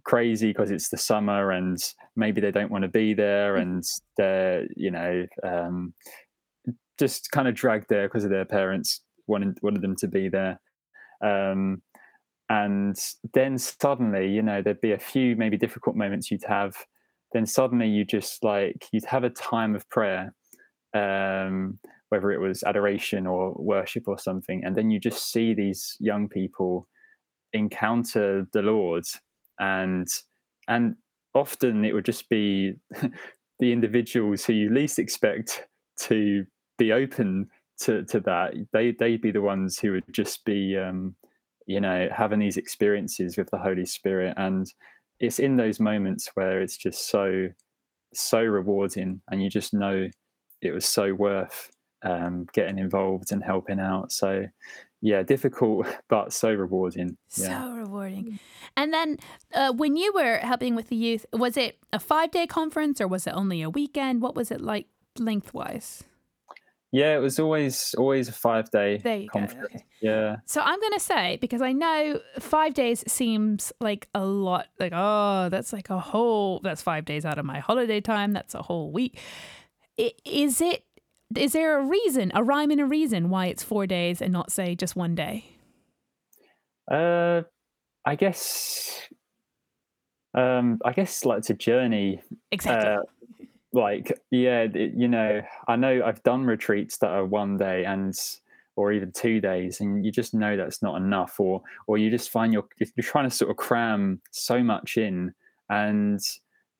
crazy 0.03 0.49
because 0.49 0.69
it's 0.69 0.89
the 0.89 0.97
summer 0.97 1.51
and 1.51 1.77
maybe 2.17 2.41
they 2.41 2.51
don't 2.51 2.69
want 2.69 2.81
to 2.81 2.89
be 2.89 3.13
there 3.13 3.55
mm. 3.55 3.61
and 3.61 3.85
they're 4.17 4.67
you 4.75 4.91
know 4.91 5.25
um, 5.43 5.93
just 6.99 7.31
kind 7.31 7.47
of 7.47 7.55
dragged 7.55 7.87
there 7.87 8.07
because 8.09 8.25
of 8.25 8.29
their 8.29 8.45
parents 8.45 9.01
wanted 9.27 9.57
wanted 9.61 9.81
them 9.81 9.95
to 9.95 10.07
be 10.07 10.29
there. 10.29 10.59
Um, 11.23 11.81
and 12.49 12.97
then 13.33 13.57
suddenly, 13.57 14.29
you 14.29 14.41
know, 14.41 14.61
there'd 14.61 14.81
be 14.81 14.93
a 14.93 14.99
few 14.99 15.35
maybe 15.35 15.57
difficult 15.57 15.95
moments 15.95 16.31
you'd 16.31 16.43
have. 16.47 16.75
Then 17.33 17.45
suddenly 17.45 17.87
you 17.87 18.05
just 18.05 18.43
like 18.43 18.87
you'd 18.91 19.05
have 19.05 19.23
a 19.23 19.29
time 19.29 19.75
of 19.75 19.89
prayer. 19.89 20.33
Um, 20.93 21.79
whether 22.09 22.31
it 22.31 22.39
was 22.39 22.63
adoration 22.63 23.27
or 23.27 23.53
worship 23.57 24.07
or 24.07 24.17
something. 24.17 24.63
And 24.63 24.75
then 24.75 24.89
you 24.89 24.99
just 24.99 25.31
see 25.31 25.53
these 25.53 25.97
young 25.99 26.29
people 26.29 26.87
encounter 27.53 28.47
the 28.53 28.61
Lord 28.61 29.03
and 29.59 30.07
and 30.67 30.95
often 31.33 31.85
it 31.85 31.93
would 31.93 32.05
just 32.05 32.29
be 32.29 32.73
the 33.59 33.71
individuals 33.71 34.45
who 34.45 34.53
you 34.53 34.69
least 34.69 34.99
expect 34.99 35.65
to 36.01 36.45
be 36.77 36.91
open 36.91 37.47
to, 37.81 38.03
to 38.05 38.19
that. 38.21 38.53
They 38.73 38.91
they'd 38.91 39.21
be 39.21 39.31
the 39.31 39.41
ones 39.41 39.79
who 39.79 39.93
would 39.93 40.03
just 40.11 40.43
be 40.45 40.77
um, 40.77 41.15
you 41.67 41.81
know, 41.81 42.07
having 42.15 42.39
these 42.39 42.57
experiences 42.57 43.37
with 43.37 43.49
the 43.51 43.57
Holy 43.57 43.85
Spirit. 43.85 44.33
And 44.37 44.65
it's 45.19 45.39
in 45.39 45.57
those 45.57 45.79
moments 45.79 46.29
where 46.35 46.61
it's 46.61 46.77
just 46.77 47.09
so 47.09 47.47
so 48.13 48.41
rewarding 48.41 49.21
and 49.29 49.43
you 49.43 49.49
just 49.49 49.73
know 49.73 50.07
it 50.61 50.71
was 50.71 50.85
so 50.85 51.13
worth 51.13 51.69
um, 52.03 52.47
getting 52.53 52.77
involved 52.77 53.31
and 53.31 53.43
helping 53.43 53.79
out. 53.79 54.11
So, 54.11 54.45
yeah, 55.01 55.23
difficult 55.23 55.87
but 56.09 56.33
so 56.33 56.51
rewarding. 56.51 57.17
Yeah. 57.35 57.63
So 57.63 57.71
rewarding. 57.71 58.25
Mm. 58.25 58.39
And 58.75 58.93
then, 58.93 59.17
uh, 59.53 59.73
when 59.73 59.95
you 59.95 60.11
were 60.13 60.37
helping 60.37 60.75
with 60.75 60.89
the 60.89 60.95
youth, 60.95 61.25
was 61.33 61.57
it 61.57 61.77
a 61.93 61.99
five 61.99 62.31
day 62.31 62.47
conference 62.47 63.01
or 63.01 63.07
was 63.07 63.27
it 63.27 63.31
only 63.31 63.61
a 63.61 63.69
weekend? 63.69 64.21
What 64.21 64.35
was 64.35 64.51
it 64.51 64.61
like 64.61 64.87
lengthwise? 65.19 66.03
Yeah, 66.91 67.15
it 67.15 67.19
was 67.19 67.39
always 67.39 67.93
always 67.97 68.29
a 68.29 68.31
five 68.31 68.71
day 68.71 68.97
there 68.97 69.17
you 69.17 69.29
conference. 69.29 69.67
Go. 69.67 69.75
Okay. 69.75 69.85
Yeah. 70.01 70.37
So 70.45 70.61
I'm 70.61 70.79
gonna 70.79 70.99
say 70.99 71.37
because 71.41 71.61
I 71.61 71.73
know 71.73 72.21
five 72.39 72.73
days 72.73 73.03
seems 73.07 73.73
like 73.81 74.07
a 74.15 74.23
lot. 74.23 74.67
Like 74.79 74.93
oh, 74.95 75.49
that's 75.49 75.73
like 75.73 75.89
a 75.89 75.99
whole. 75.99 76.59
That's 76.63 76.81
five 76.81 77.03
days 77.03 77.25
out 77.25 77.37
of 77.37 77.45
my 77.45 77.59
holiday 77.59 77.99
time. 77.99 78.31
That's 78.31 78.55
a 78.55 78.61
whole 78.61 78.91
week. 78.91 79.19
Is 80.23 80.61
it 80.61 80.85
is 81.35 81.53
there 81.53 81.77
a 81.77 81.83
reason, 81.83 82.31
a 82.33 82.43
rhyme 82.43 82.71
and 82.71 82.79
a 82.79 82.85
reason 82.85 83.29
why 83.29 83.47
it's 83.47 83.63
four 83.63 83.85
days 83.85 84.21
and 84.21 84.31
not 84.31 84.51
say 84.51 84.75
just 84.75 84.95
one 84.95 85.13
day? 85.13 85.45
Uh, 86.89 87.41
I 88.05 88.15
guess, 88.15 89.01
um, 90.33 90.79
I 90.85 90.93
guess 90.93 91.25
like 91.25 91.39
it's 91.39 91.49
a 91.49 91.53
journey. 91.53 92.21
Exactly. 92.51 92.89
Uh, 92.89 92.99
like 93.73 94.19
yeah, 94.31 94.67
it, 94.73 94.93
you 94.95 95.07
know, 95.07 95.41
I 95.67 95.75
know 95.75 96.01
I've 96.05 96.23
done 96.23 96.45
retreats 96.45 96.97
that 96.99 97.09
are 97.09 97.25
one 97.25 97.57
day 97.57 97.85
and 97.85 98.17
or 98.75 98.91
even 98.91 99.11
two 99.11 99.41
days, 99.41 99.81
and 99.81 100.05
you 100.05 100.11
just 100.11 100.33
know 100.33 100.55
that's 100.55 100.81
not 100.81 100.97
enough, 100.97 101.39
or 101.39 101.61
or 101.87 101.97
you 101.97 102.09
just 102.09 102.29
find 102.29 102.53
you're 102.53 102.67
you're 102.79 103.03
trying 103.03 103.29
to 103.29 103.35
sort 103.35 103.51
of 103.51 103.57
cram 103.57 104.21
so 104.31 104.63
much 104.63 104.97
in, 104.97 105.33
and 105.69 106.21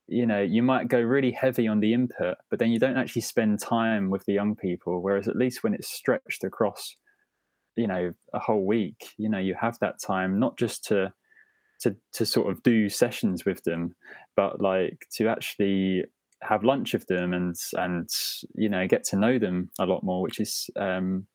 you 0.08 0.26
know 0.26 0.42
you 0.42 0.64
might 0.64 0.88
go 0.88 1.00
really 1.00 1.32
heavy 1.32 1.68
on 1.68 1.80
the 1.80 1.94
input, 1.94 2.38
but 2.50 2.60
then 2.60 2.72
you 2.72 2.80
don't 2.80 2.98
actually 2.98 3.22
spend 3.24 3.60
time 3.60 4.10
with 4.10 4.26
the 4.26 4.34
young 4.34 4.56
people. 4.56 5.02
Whereas 5.02 5.28
at 5.28 5.36
least 5.36 5.64
when 5.64 5.74
it's 5.74 5.90
stretched 5.90 6.44
across 6.44 6.96
you 7.78 7.88
know 7.88 8.12
a 8.34 8.40
whole 8.40 8.66
week 8.66 9.12
you 9.18 9.30
know 9.30 9.38
you 9.38 9.54
have 9.54 9.78
that 9.80 10.00
time 10.00 10.40
not 10.40 10.58
just 10.58 10.84
to 10.84 11.14
to 11.80 11.96
to 12.12 12.26
sort 12.26 12.52
of 12.52 12.62
do 12.64 12.90
sessions 12.90 13.46
with 13.46 13.64
them 13.64 13.96
but 14.36 14.60
like 14.60 15.06
to 15.14 15.28
actually 15.28 16.04
have 16.42 16.64
lunch 16.64 16.94
with 16.94 17.06
them 17.08 17.34
and 17.34 17.56
and 17.74 18.10
you 18.56 18.70
know 18.70 18.88
get 18.88 19.04
to 19.04 19.16
know 19.16 19.40
them 19.40 19.70
a 19.80 19.86
lot 19.86 20.04
more 20.04 20.22
which 20.22 20.40
is 20.40 20.70
um 20.80 21.26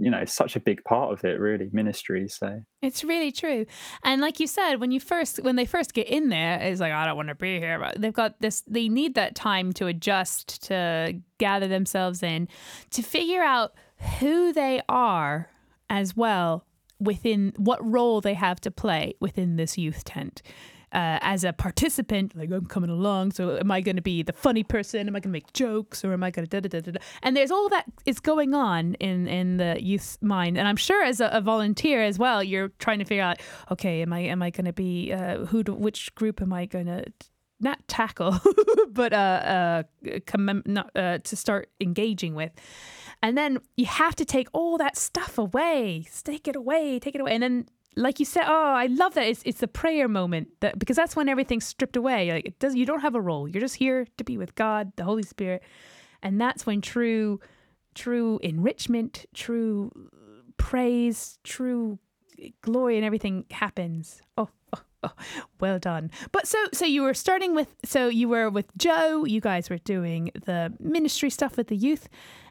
you 0.00 0.10
know 0.10 0.24
such 0.24 0.54
a 0.54 0.60
big 0.60 0.82
part 0.84 1.12
of 1.12 1.24
it 1.24 1.40
really 1.40 1.68
ministry 1.72 2.28
so 2.28 2.60
it's 2.80 3.02
really 3.02 3.32
true 3.32 3.66
and 4.04 4.20
like 4.20 4.38
you 4.38 4.46
said 4.46 4.76
when 4.76 4.92
you 4.92 5.00
first 5.00 5.42
when 5.42 5.56
they 5.56 5.64
first 5.64 5.92
get 5.92 6.06
in 6.06 6.28
there 6.28 6.60
it's 6.60 6.80
like 6.80 6.92
i 6.92 7.04
don't 7.04 7.16
want 7.16 7.28
to 7.28 7.34
be 7.34 7.58
here 7.58 7.80
but 7.80 8.00
they've 8.00 8.12
got 8.12 8.40
this 8.40 8.62
they 8.68 8.88
need 8.88 9.16
that 9.16 9.34
time 9.34 9.72
to 9.72 9.86
adjust 9.86 10.62
to 10.62 11.20
gather 11.38 11.66
themselves 11.66 12.22
in 12.22 12.46
to 12.90 13.02
figure 13.02 13.42
out 13.42 13.74
who 14.20 14.52
they 14.52 14.80
are 14.88 15.50
as 15.90 16.16
well 16.16 16.64
within 17.00 17.52
what 17.56 17.84
role 17.84 18.20
they 18.20 18.34
have 18.34 18.60
to 18.60 18.70
play 18.70 19.14
within 19.20 19.56
this 19.56 19.78
youth 19.78 20.04
tent. 20.04 20.42
Uh, 20.90 21.18
as 21.20 21.44
a 21.44 21.52
participant, 21.52 22.34
like 22.34 22.50
I'm 22.50 22.64
coming 22.64 22.88
along, 22.88 23.32
so 23.32 23.58
am 23.58 23.70
I 23.70 23.82
going 23.82 23.96
to 23.96 24.02
be 24.02 24.22
the 24.22 24.32
funny 24.32 24.62
person? 24.62 25.06
Am 25.06 25.14
I 25.14 25.20
going 25.20 25.30
to 25.32 25.36
make 25.36 25.52
jokes, 25.52 26.02
or 26.04 26.14
am 26.14 26.22
I 26.22 26.30
going 26.30 26.46
to 26.46 26.60
da 26.60 26.66
da 26.66 26.80
da? 26.80 26.98
And 27.22 27.36
there's 27.36 27.50
all 27.50 27.68
that 27.68 27.84
is 28.06 28.20
going 28.20 28.54
on 28.54 28.94
in 28.94 29.28
in 29.28 29.58
the 29.58 29.76
youth's 29.80 30.16
mind, 30.22 30.56
and 30.56 30.66
I'm 30.66 30.76
sure 30.76 31.04
as 31.04 31.20
a, 31.20 31.28
a 31.28 31.40
volunteer 31.42 32.02
as 32.02 32.18
well, 32.18 32.42
you're 32.42 32.68
trying 32.78 33.00
to 33.00 33.04
figure 33.04 33.22
out, 33.22 33.38
okay, 33.70 34.00
am 34.00 34.12
I 34.12 34.20
am 34.20 34.42
I 34.42 34.50
going 34.50 34.64
to 34.64 34.72
be 34.72 35.12
uh, 35.12 35.44
who? 35.46 35.62
Do, 35.62 35.74
which 35.74 36.14
group 36.14 36.40
am 36.40 36.52
I 36.52 36.64
going 36.64 36.86
to 36.86 37.04
not 37.60 37.86
tackle, 37.88 38.38
but 38.90 39.12
uh, 39.12 39.16
uh, 39.16 39.82
commem- 40.26 40.66
not, 40.66 40.90
uh, 40.94 41.18
to 41.18 41.36
start 41.36 41.70
engaging 41.80 42.34
with? 42.34 42.52
And 43.22 43.36
then 43.36 43.58
you 43.76 43.86
have 43.86 44.14
to 44.16 44.24
take 44.24 44.48
all 44.52 44.78
that 44.78 44.96
stuff 44.96 45.38
away, 45.38 46.06
take 46.22 46.46
it 46.46 46.56
away, 46.56 46.98
take 46.98 47.14
it 47.14 47.20
away. 47.20 47.32
And 47.32 47.42
then, 47.42 47.68
like 47.96 48.18
you 48.18 48.24
said, 48.24 48.44
oh, 48.46 48.72
I 48.74 48.86
love 48.86 49.14
that. 49.14 49.26
It's, 49.26 49.42
it's 49.44 49.60
the 49.60 49.68
prayer 49.68 50.08
moment 50.08 50.48
that 50.60 50.78
because 50.78 50.96
that's 50.96 51.16
when 51.16 51.28
everything's 51.28 51.66
stripped 51.66 51.96
away. 51.96 52.32
Like 52.32 52.46
it 52.46 52.58
does, 52.58 52.74
you 52.74 52.86
don't 52.86 53.00
have 53.00 53.14
a 53.14 53.20
role. 53.20 53.48
You're 53.48 53.60
just 53.60 53.76
here 53.76 54.06
to 54.16 54.24
be 54.24 54.36
with 54.38 54.54
God, 54.54 54.92
the 54.96 55.04
Holy 55.04 55.22
Spirit. 55.22 55.62
And 56.22 56.40
that's 56.40 56.66
when 56.66 56.80
true, 56.80 57.40
true 57.94 58.38
enrichment, 58.42 59.26
true 59.34 59.90
praise, 60.56 61.38
true 61.44 61.98
glory 62.62 62.96
and 62.96 63.04
everything 63.04 63.44
happens. 63.50 64.20
Oh, 64.36 64.48
oh, 64.72 64.80
oh, 65.02 65.12
well 65.60 65.78
done. 65.78 66.10
But 66.32 66.46
so 66.46 66.58
so 66.72 66.84
you 66.84 67.02
were 67.02 67.14
starting 67.14 67.54
with 67.54 67.74
so 67.84 68.08
you 68.08 68.28
were 68.28 68.50
with 68.50 68.76
Joe, 68.76 69.24
you 69.24 69.40
guys 69.40 69.70
were 69.70 69.78
doing 69.78 70.30
the 70.44 70.72
ministry 70.78 71.30
stuff 71.30 71.56
with 71.56 71.68
the 71.68 71.76
youth. 71.76 72.08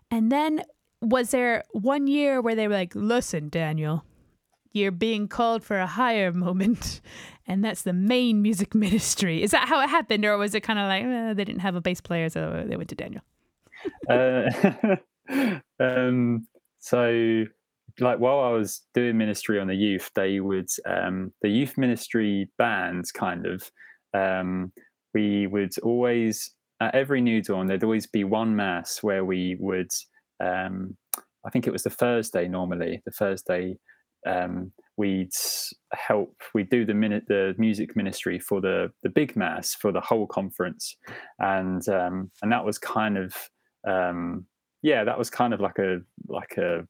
And 0.10 0.32
then 0.32 0.64
was 1.02 1.32
there 1.32 1.64
one 1.72 2.08
year 2.08 2.42
where 2.42 2.56
they 2.56 2.68
were 2.68 2.74
like, 2.74 2.96
listen, 2.96 3.50
Daniel, 3.50 4.04
you're 4.78 4.92
being 4.92 5.28
called 5.28 5.64
for 5.64 5.78
a 5.78 5.88
higher 5.88 6.32
moment, 6.32 7.02
and 7.48 7.64
that's 7.64 7.84
the 7.84 7.94
main 7.94 8.42
music 8.42 8.74
ministry. 8.86 9.44
Is 9.44 9.52
that 9.52 9.68
how 9.68 9.82
it 9.82 9.90
happened, 9.90 10.26
or 10.26 10.38
was 10.38 10.56
it 10.56 10.62
kind 10.62 10.80
of 10.80 10.88
like 10.88 11.04
eh, 11.04 11.34
they 11.34 11.46
didn't 11.46 11.62
have 11.62 11.76
a 11.76 11.82
bass 11.82 12.02
player, 12.02 12.30
so 12.30 12.66
they 12.68 12.78
went 12.78 12.90
to 12.90 12.96
Daniel? 12.96 13.22
uh, 14.10 14.50
um, 15.80 16.48
so, 16.80 17.44
like 18.00 18.20
while 18.20 18.40
I 18.40 18.50
was 18.50 18.82
doing 18.94 19.18
ministry 19.18 19.60
on 19.60 19.68
the 19.68 19.76
youth, 19.76 20.12
they 20.16 20.40
would 20.40 20.70
um, 20.86 21.34
the 21.42 21.50
youth 21.50 21.78
ministry 21.78 22.50
bands 22.58 23.12
kind 23.12 23.46
of 23.46 23.72
um, 24.14 24.72
we 25.14 25.48
would 25.48 25.78
always 25.80 26.52
at 26.80 26.96
every 26.96 27.22
new 27.22 27.42
dawn, 27.42 27.68
there'd 27.68 27.84
always 27.84 28.08
be 28.08 28.24
one 28.24 28.56
mass 28.56 29.02
where 29.02 29.26
we 29.26 29.58
would, 29.60 29.90
um, 30.44 30.96
I 31.46 31.50
think 31.50 31.66
it 31.66 31.74
was 31.74 31.84
the 31.84 31.90
Thursday 31.90 32.48
normally, 32.48 33.02
the 33.06 33.12
Thursday, 33.12 33.78
um, 34.28 34.72
we'd 34.98 35.32
help, 35.94 36.36
we'd 36.54 36.70
do 36.70 36.86
the 36.86 36.94
minute, 36.94 37.26
the 37.28 37.56
music 37.58 37.96
ministry 37.96 38.40
for 38.40 38.62
the, 38.62 38.92
the 39.04 39.10
big 39.10 39.36
mass 39.36 39.74
for 39.74 39.92
the 39.92 40.02
whole 40.02 40.28
conference. 40.28 40.96
And, 41.40 41.88
um, 41.90 42.32
and 42.42 42.52
that 42.52 42.66
was 42.66 42.78
kind 42.78 43.18
of, 43.18 43.34
um, 43.88 44.46
yeah, 44.82 45.04
that 45.04 45.18
was 45.18 45.30
kind 45.30 45.54
of 45.54 45.60
like 45.62 45.80
a, 45.80 46.00
like 46.28 46.58
a, 46.58 46.88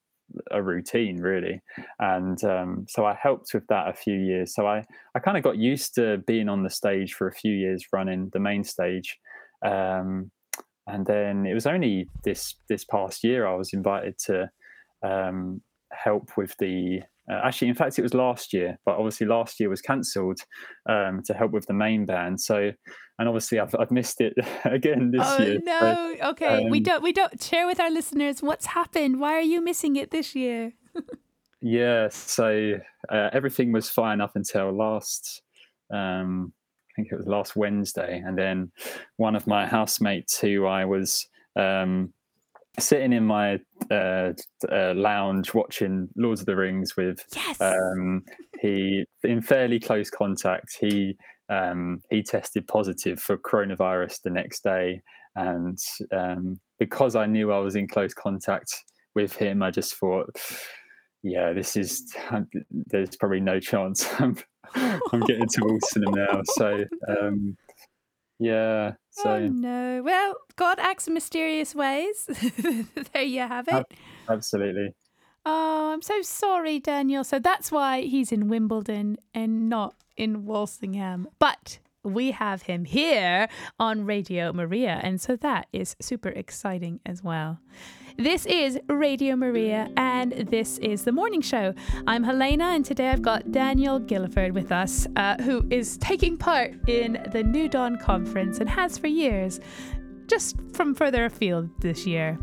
a 0.51 0.61
routine 0.61 1.21
really 1.21 1.61
and 1.99 2.43
um, 2.43 2.85
so 2.89 3.05
i 3.05 3.13
helped 3.13 3.53
with 3.53 3.65
that 3.67 3.87
a 3.87 3.93
few 3.93 4.13
years 4.13 4.53
so 4.53 4.67
i 4.67 4.83
i 5.15 5.19
kind 5.19 5.37
of 5.37 5.43
got 5.43 5.57
used 5.57 5.95
to 5.95 6.17
being 6.27 6.49
on 6.49 6.63
the 6.63 6.69
stage 6.69 7.13
for 7.13 7.29
a 7.29 7.33
few 7.33 7.53
years 7.53 7.85
running 7.93 8.29
the 8.33 8.39
main 8.39 8.61
stage 8.61 9.17
um, 9.65 10.29
and 10.87 11.05
then 11.05 11.45
it 11.45 11.53
was 11.53 11.67
only 11.67 12.07
this 12.23 12.55
this 12.69 12.85
past 12.85 13.23
year 13.23 13.45
I 13.45 13.55
was 13.55 13.73
invited 13.73 14.17
to 14.25 14.49
um, 15.03 15.61
help 15.91 16.37
with 16.37 16.55
the. 16.57 17.01
Uh, 17.29 17.41
actually, 17.43 17.67
in 17.67 17.75
fact, 17.75 17.99
it 17.99 18.03
was 18.03 18.13
last 18.13 18.53
year, 18.53 18.77
but 18.85 18.95
obviously 18.95 19.27
last 19.27 19.59
year 19.59 19.69
was 19.69 19.81
cancelled 19.81 20.39
um, 20.87 21.21
to 21.25 21.33
help 21.33 21.51
with 21.51 21.65
the 21.67 21.73
main 21.73 22.05
band. 22.05 22.39
So, 22.39 22.71
and 23.19 23.27
obviously 23.27 23.59
I've, 23.59 23.75
I've 23.77 23.91
missed 23.91 24.21
it 24.21 24.33
again 24.65 25.11
this 25.11 25.21
oh, 25.23 25.41
year. 25.41 25.59
no! 25.63 25.79
So, 25.79 26.29
okay, 26.29 26.63
um, 26.63 26.69
we 26.69 26.79
don't 26.79 27.03
we 27.03 27.11
don't 27.11 27.41
share 27.41 27.67
with 27.67 27.79
our 27.79 27.91
listeners 27.91 28.41
what's 28.41 28.67
happened. 28.67 29.19
Why 29.19 29.33
are 29.33 29.41
you 29.41 29.61
missing 29.61 29.95
it 29.95 30.11
this 30.11 30.35
year? 30.35 30.73
yeah, 31.61 32.07
so 32.09 32.79
uh, 33.09 33.29
everything 33.33 33.71
was 33.71 33.89
fine 33.89 34.21
up 34.21 34.35
until 34.35 34.71
last 34.71 35.41
um, 35.93 36.53
I 36.97 37.01
think 37.01 37.11
it 37.11 37.17
was 37.17 37.27
last 37.27 37.55
Wednesday, 37.55 38.23
and 38.25 38.37
then 38.37 38.71
one 39.17 39.35
of 39.35 39.47
my 39.47 39.67
housemates 39.67 40.39
who 40.39 40.65
I 40.65 40.85
was 40.85 41.27
um, 41.55 42.13
sitting 42.79 43.13
in 43.13 43.25
my 43.25 43.59
uh, 43.89 44.33
uh, 44.71 44.93
lounge 44.95 45.53
watching 45.53 46.07
Lords 46.15 46.41
of 46.41 46.45
the 46.45 46.55
Rings 46.55 46.95
with. 46.95 47.23
Yes. 47.35 47.59
Um, 47.61 48.23
he 48.61 49.05
in 49.23 49.41
fairly 49.41 49.79
close 49.79 50.09
contact. 50.09 50.77
He 50.79 51.15
um, 51.49 52.01
he 52.09 52.23
tested 52.23 52.67
positive 52.67 53.19
for 53.19 53.37
coronavirus 53.37 54.21
the 54.23 54.29
next 54.29 54.63
day, 54.63 55.01
and 55.35 55.77
um, 56.11 56.59
because 56.79 57.15
I 57.15 57.25
knew 57.25 57.51
I 57.51 57.59
was 57.59 57.75
in 57.75 57.87
close 57.87 58.13
contact 58.13 58.71
with 59.15 59.35
him, 59.35 59.63
I 59.63 59.71
just 59.71 59.95
thought, 59.95 60.29
yeah, 61.23 61.53
this 61.53 61.75
is 61.75 62.13
there's 62.69 63.15
probably 63.15 63.39
no 63.39 63.59
chance 63.59 64.07
I'm 64.19 64.35
getting 65.25 65.47
to 65.47 65.61
Walsingham 65.63 66.13
now. 66.13 66.41
So, 66.55 66.83
um, 67.07 67.57
yeah. 68.39 68.93
So 69.11 69.31
oh, 69.31 69.47
no. 69.47 70.01
Well, 70.03 70.35
God 70.55 70.79
acts 70.79 71.07
in 71.07 71.13
mysterious 71.13 71.73
ways. 71.73 72.25
there 73.13 73.23
you 73.23 73.41
have 73.41 73.67
it. 73.67 73.85
Absolutely. 74.29 74.93
Oh, 75.45 75.91
I'm 75.93 76.01
so 76.01 76.21
sorry, 76.21 76.79
Daniel. 76.79 77.23
So 77.23 77.39
that's 77.39 77.71
why 77.71 78.01
he's 78.01 78.31
in 78.31 78.47
Wimbledon 78.47 79.17
and 79.33 79.69
not 79.69 79.95
in 80.17 80.45
Walsingham. 80.45 81.29
But 81.39 81.79
we 82.07 82.31
have 82.31 82.63
him 82.63 82.85
here 82.85 83.47
on 83.79 84.05
Radio 84.05 84.53
Maria. 84.53 84.99
And 85.03 85.21
so 85.21 85.35
that 85.37 85.67
is 85.73 85.95
super 85.99 86.29
exciting 86.29 86.99
as 87.05 87.23
well. 87.23 87.59
This 88.19 88.47
is 88.47 88.79
Radio 88.89 89.35
Maria, 89.35 89.91
and 89.95 90.31
this 90.31 90.79
is 90.79 91.03
the 91.03 91.11
morning 91.11 91.41
show. 91.41 91.75
I'm 92.07 92.23
Helena, 92.23 92.69
and 92.69 92.83
today 92.83 93.09
I've 93.09 93.21
got 93.21 93.51
Daniel 93.51 93.99
Gulliford 93.99 94.55
with 94.55 94.71
us, 94.71 95.05
uh, 95.15 95.35
who 95.43 95.63
is 95.69 95.99
taking 95.99 96.35
part 96.35 96.89
in 96.89 97.23
the 97.31 97.43
New 97.43 97.69
Dawn 97.69 97.99
conference 97.99 98.57
and 98.57 98.67
has 98.67 98.97
for 98.97 99.05
years 99.05 99.59
just 100.27 100.55
from 100.73 100.95
further 100.95 101.25
afield 101.25 101.69
this 101.79 102.05
year. 102.05 102.37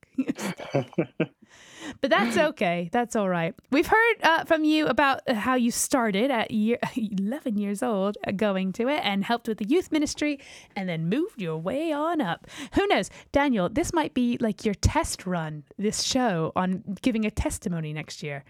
But 2.01 2.09
that's 2.09 2.37
okay. 2.49 2.89
That's 2.91 3.15
all 3.15 3.29
right. 3.29 3.53
We've 3.71 3.87
heard 3.87 4.15
uh, 4.23 4.45
from 4.45 4.63
you 4.63 4.87
about 4.87 5.27
how 5.29 5.55
you 5.55 5.71
started 5.71 6.31
at 6.31 6.51
year, 6.51 6.77
11 6.95 7.57
years 7.57 7.83
old 7.83 8.17
uh, 8.27 8.31
going 8.31 8.73
to 8.73 8.87
it 8.87 9.01
and 9.03 9.23
helped 9.23 9.47
with 9.47 9.57
the 9.57 9.67
youth 9.67 9.91
ministry 9.91 10.39
and 10.75 10.87
then 10.87 11.09
moved 11.09 11.41
your 11.41 11.57
way 11.57 11.91
on 11.91 12.21
up. 12.21 12.47
Who 12.73 12.87
knows? 12.87 13.09
Daniel, 13.31 13.69
this 13.69 13.93
might 13.93 14.13
be 14.13 14.37
like 14.39 14.65
your 14.65 14.75
test 14.75 15.25
run, 15.25 15.63
this 15.77 16.03
show 16.03 16.51
on 16.55 16.83
giving 17.01 17.25
a 17.25 17.31
testimony 17.31 17.93
next 17.93 18.23
year. 18.23 18.43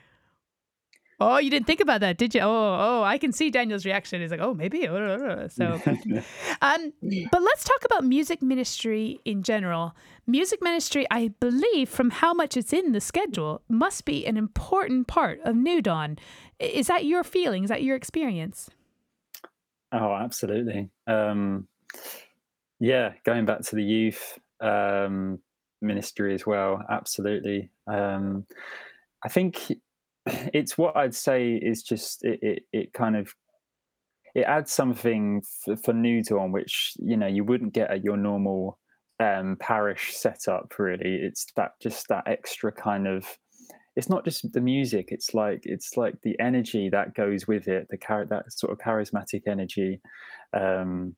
Oh, 1.20 1.40
you 1.40 1.50
didn't 1.50 1.66
think 1.66 1.80
about 1.80 2.02
that, 2.02 2.18
did 2.18 2.36
you? 2.36 2.42
Oh, 2.42 2.78
oh, 2.80 3.04
I 3.04 3.18
can 3.18 3.32
see 3.32 3.50
Daniel's 3.50 3.86
reaction. 3.86 4.22
He's 4.22 4.30
like, 4.30 4.40
oh, 4.40 4.54
maybe. 4.54 4.86
So, 4.86 5.82
um, 6.62 6.94
but 7.32 7.42
let's 7.42 7.64
talk 7.64 7.84
about 7.86 8.04
music 8.04 8.44
ministry 8.44 9.20
in 9.26 9.42
general. 9.42 9.96
Music 10.28 10.62
ministry, 10.62 11.08
I 11.10 11.30
believe, 11.40 11.90
from 11.90 12.12
how 12.12 12.34
much 12.34 12.56
it's 12.56 12.72
in 12.72 12.92
the 12.92 13.02
schedule, 13.02 13.62
must 13.68 14.06
be 14.06 14.28
an 14.28 14.38
important 14.38 15.08
part 15.08 15.40
of 15.44 15.56
New 15.56 15.82
Dawn. 15.82 16.20
Is 16.60 16.86
that 16.86 17.06
your 17.06 17.24
feeling? 17.24 17.64
Is 17.64 17.70
that 17.70 17.82
your 17.82 17.96
experience? 17.96 18.70
Oh, 19.92 20.14
absolutely. 20.14 20.90
Um, 21.08 21.68
yeah, 22.80 23.14
going 23.24 23.46
back 23.46 23.62
to 23.62 23.76
the 23.76 23.84
youth 23.84 24.38
um, 24.62 25.40
ministry 25.82 26.36
as 26.36 26.46
well. 26.46 26.84
Absolutely. 26.88 27.72
Um, 27.88 28.46
I 29.24 29.30
think 29.30 29.72
it's 30.54 30.78
what 30.78 30.96
I'd 30.96 31.16
say 31.16 31.54
is 31.54 31.84
just 31.84 32.24
it, 32.24 32.40
it, 32.42 32.64
it 32.72 32.94
kind 32.94 33.16
of 33.16 33.34
it 34.36 34.42
adds 34.42 34.72
something 34.72 35.42
for, 35.64 35.76
for 35.78 35.94
New 35.94 36.24
Dawn, 36.24 36.52
which 36.52 36.94
you 37.00 37.18
know 37.18 37.28
you 37.28 37.44
wouldn't 37.44 37.74
get 37.74 37.90
at 37.90 38.04
your 38.04 38.18
normal 38.18 38.78
um, 39.20 39.58
parish 39.60 40.16
setup. 40.16 40.74
Really, 40.78 41.16
it's 41.24 41.48
that 41.56 41.72
just 41.82 42.08
that 42.10 42.28
extra 42.28 42.72
kind 42.72 43.08
of. 43.08 43.26
It's 43.96 44.10
not 44.10 44.24
just 44.24 44.54
the 44.54 44.62
music; 44.62 45.08
it's 45.10 45.34
like 45.34 45.62
it's 45.64 45.98
like 45.98 46.16
the 46.22 46.40
energy 46.40 46.88
that 46.90 47.16
goes 47.16 47.48
with 47.48 47.68
it, 47.68 47.88
the 47.90 47.98
char- 47.98 48.28
that 48.28 48.54
sort 48.54 48.72
of 48.72 48.78
charismatic 48.78 49.42
energy, 49.48 50.00
um, 50.54 51.16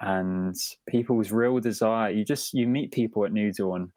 and 0.00 0.54
people's 0.88 1.32
real 1.32 1.58
desire. 1.58 2.10
You 2.10 2.24
just 2.24 2.54
you 2.54 2.68
meet 2.68 2.92
people 2.92 3.24
at 3.24 3.32
New 3.32 3.52
Dawn, 3.52 3.90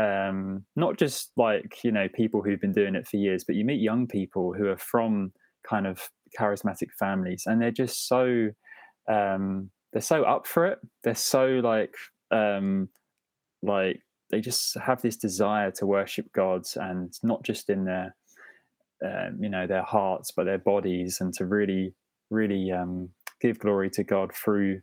um, 0.00 0.64
not 0.76 0.98
just 0.98 1.32
like 1.36 1.78
you 1.84 1.92
know 1.92 2.08
people 2.14 2.42
who've 2.42 2.60
been 2.60 2.72
doing 2.72 2.94
it 2.94 3.06
for 3.06 3.16
years, 3.16 3.44
but 3.44 3.56
you 3.56 3.64
meet 3.64 3.80
young 3.80 4.06
people 4.06 4.54
who 4.54 4.66
are 4.68 4.78
from 4.78 5.32
kind 5.68 5.86
of 5.86 6.08
charismatic 6.38 6.88
families, 6.98 7.44
and 7.46 7.60
they're 7.60 7.70
just 7.70 8.08
so 8.08 8.50
um, 9.10 9.70
they're 9.92 10.02
so 10.02 10.22
up 10.22 10.46
for 10.46 10.66
it. 10.66 10.78
They're 11.02 11.14
so 11.14 11.60
like 11.62 11.94
um, 12.30 12.88
like 13.62 14.00
they 14.30 14.40
just 14.40 14.78
have 14.78 15.02
this 15.02 15.16
desire 15.16 15.70
to 15.72 15.86
worship 15.86 16.26
God, 16.32 16.62
and 16.76 17.12
not 17.22 17.42
just 17.42 17.68
in 17.68 17.84
their 17.84 18.14
um, 19.04 19.38
you 19.40 19.50
know 19.50 19.66
their 19.66 19.84
hearts, 19.84 20.30
but 20.30 20.44
their 20.44 20.58
bodies, 20.58 21.18
and 21.20 21.34
to 21.34 21.46
really 21.46 21.94
really 22.30 22.70
um, 22.70 23.10
give 23.40 23.58
glory 23.58 23.90
to 23.90 24.04
God 24.04 24.32
through 24.32 24.80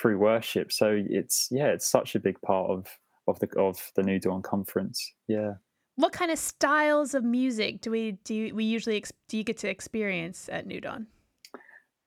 through 0.00 0.18
worship. 0.18 0.70
So 0.70 1.02
it's 1.08 1.48
yeah, 1.50 1.68
it's 1.68 1.88
such 1.88 2.14
a 2.14 2.20
big 2.20 2.40
part 2.42 2.70
of 2.70 2.86
of 3.30 3.38
the 3.38 3.48
of 3.58 3.90
the 3.96 4.02
New 4.02 4.18
Dawn 4.18 4.42
conference. 4.42 5.12
Yeah. 5.28 5.54
What 5.96 6.12
kind 6.12 6.30
of 6.30 6.38
styles 6.38 7.14
of 7.14 7.24
music 7.24 7.80
do 7.80 7.90
we 7.90 8.12
do 8.24 8.54
we 8.54 8.64
usually 8.64 8.96
ex- 8.96 9.12
do 9.28 9.36
you 9.36 9.44
get 9.44 9.58
to 9.58 9.68
experience 9.68 10.48
at 10.50 10.66
New 10.66 10.80
Dawn? 10.80 11.06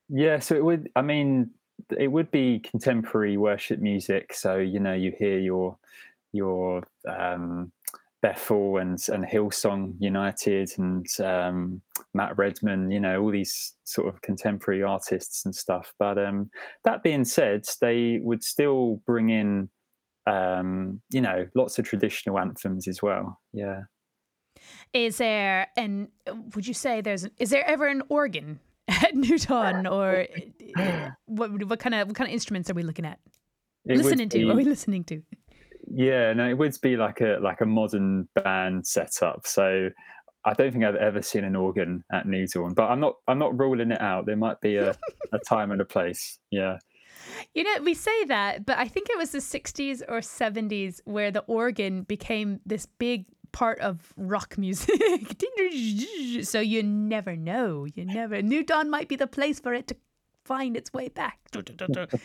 Yeah, 0.09 0.39
so 0.39 0.55
it 0.55 0.63
would. 0.63 0.89
I 0.95 1.01
mean, 1.01 1.51
it 1.97 2.07
would 2.07 2.31
be 2.31 2.59
contemporary 2.59 3.37
worship 3.37 3.79
music. 3.79 4.33
So 4.33 4.57
you 4.57 4.79
know, 4.79 4.93
you 4.93 5.13
hear 5.17 5.39
your 5.39 5.77
your 6.31 6.83
um, 7.07 7.71
Bethel 8.21 8.77
and 8.77 8.99
and 9.09 9.25
Hillsong 9.25 9.95
United 9.99 10.71
and 10.77 11.05
um, 11.19 11.81
Matt 12.13 12.37
Redman, 12.37 12.91
you 12.91 12.99
know, 12.99 13.21
all 13.21 13.31
these 13.31 13.73
sort 13.83 14.07
of 14.07 14.21
contemporary 14.21 14.81
artists 14.81 15.45
and 15.45 15.55
stuff. 15.55 15.93
But 15.99 16.17
um, 16.17 16.49
that 16.83 17.03
being 17.03 17.25
said, 17.25 17.65
they 17.81 18.19
would 18.21 18.43
still 18.43 19.01
bring 19.05 19.29
in 19.29 19.69
um, 20.25 21.01
you 21.09 21.21
know, 21.21 21.47
lots 21.55 21.79
of 21.79 21.85
traditional 21.85 22.39
anthems 22.39 22.87
as 22.87 23.01
well. 23.01 23.39
Yeah. 23.51 23.81
Is 24.93 25.17
there 25.17 25.67
and 25.75 26.07
would 26.55 26.67
you 26.67 26.73
say 26.73 27.01
there's 27.01 27.27
is 27.37 27.49
there 27.49 27.65
ever 27.65 27.87
an 27.87 28.03
organ 28.09 28.59
at 28.87 29.15
New 29.15 29.37
Dawn 29.37 29.87
or 29.87 30.27
what 31.25 31.63
what 31.65 31.79
kind 31.79 31.95
of 31.95 32.07
what 32.07 32.15
kind 32.15 32.29
of 32.29 32.33
instruments 32.33 32.69
are 32.69 32.73
we 32.73 32.83
looking 32.83 33.05
at? 33.05 33.19
It 33.85 33.97
listening 33.97 34.29
be, 34.29 34.39
to? 34.39 34.51
Are 34.51 34.55
we 34.55 34.63
listening 34.63 35.03
to? 35.05 35.21
Yeah, 35.87 36.31
no, 36.33 36.49
it 36.49 36.57
would 36.57 36.75
be 36.81 36.95
like 36.95 37.21
a 37.21 37.39
like 37.41 37.61
a 37.61 37.65
modern 37.65 38.29
band 38.35 38.87
setup. 38.87 39.45
So 39.45 39.89
I 40.45 40.53
don't 40.53 40.71
think 40.71 40.83
I've 40.83 40.95
ever 40.95 41.21
seen 41.21 41.43
an 41.43 41.55
organ 41.55 42.03
at 42.11 42.27
New 42.27 42.47
Dawn, 42.47 42.73
but 42.73 42.89
I'm 42.89 42.99
not 42.99 43.15
I'm 43.27 43.39
not 43.39 43.57
ruling 43.57 43.91
it 43.91 44.01
out. 44.01 44.25
There 44.25 44.35
might 44.35 44.59
be 44.61 44.77
a, 44.77 44.95
a 45.33 45.39
time 45.39 45.71
and 45.71 45.81
a 45.81 45.85
place. 45.85 46.39
Yeah. 46.51 46.77
You 47.53 47.63
know, 47.63 47.83
we 47.83 47.93
say 47.93 48.25
that, 48.25 48.65
but 48.65 48.77
I 48.77 48.87
think 48.87 49.09
it 49.09 49.17
was 49.17 49.31
the 49.31 49.39
60s 49.39 50.01
or 50.07 50.19
70s 50.19 51.01
where 51.05 51.31
the 51.31 51.41
organ 51.41 52.03
became 52.03 52.59
this 52.65 52.85
big 52.85 53.25
part 53.51 53.79
of 53.79 54.13
rock 54.17 54.57
music. 54.57 55.01
so 56.43 56.59
you 56.59 56.83
never 56.83 57.35
know. 57.35 57.85
You 57.85 58.05
never. 58.05 58.41
New 58.41 58.63
Dawn 58.63 58.89
might 58.89 59.07
be 59.07 59.15
the 59.15 59.27
place 59.27 59.59
for 59.59 59.73
it 59.73 59.87
to 59.87 59.95
find 60.43 60.75
its 60.75 60.91
way 60.91 61.07
back. 61.09 61.39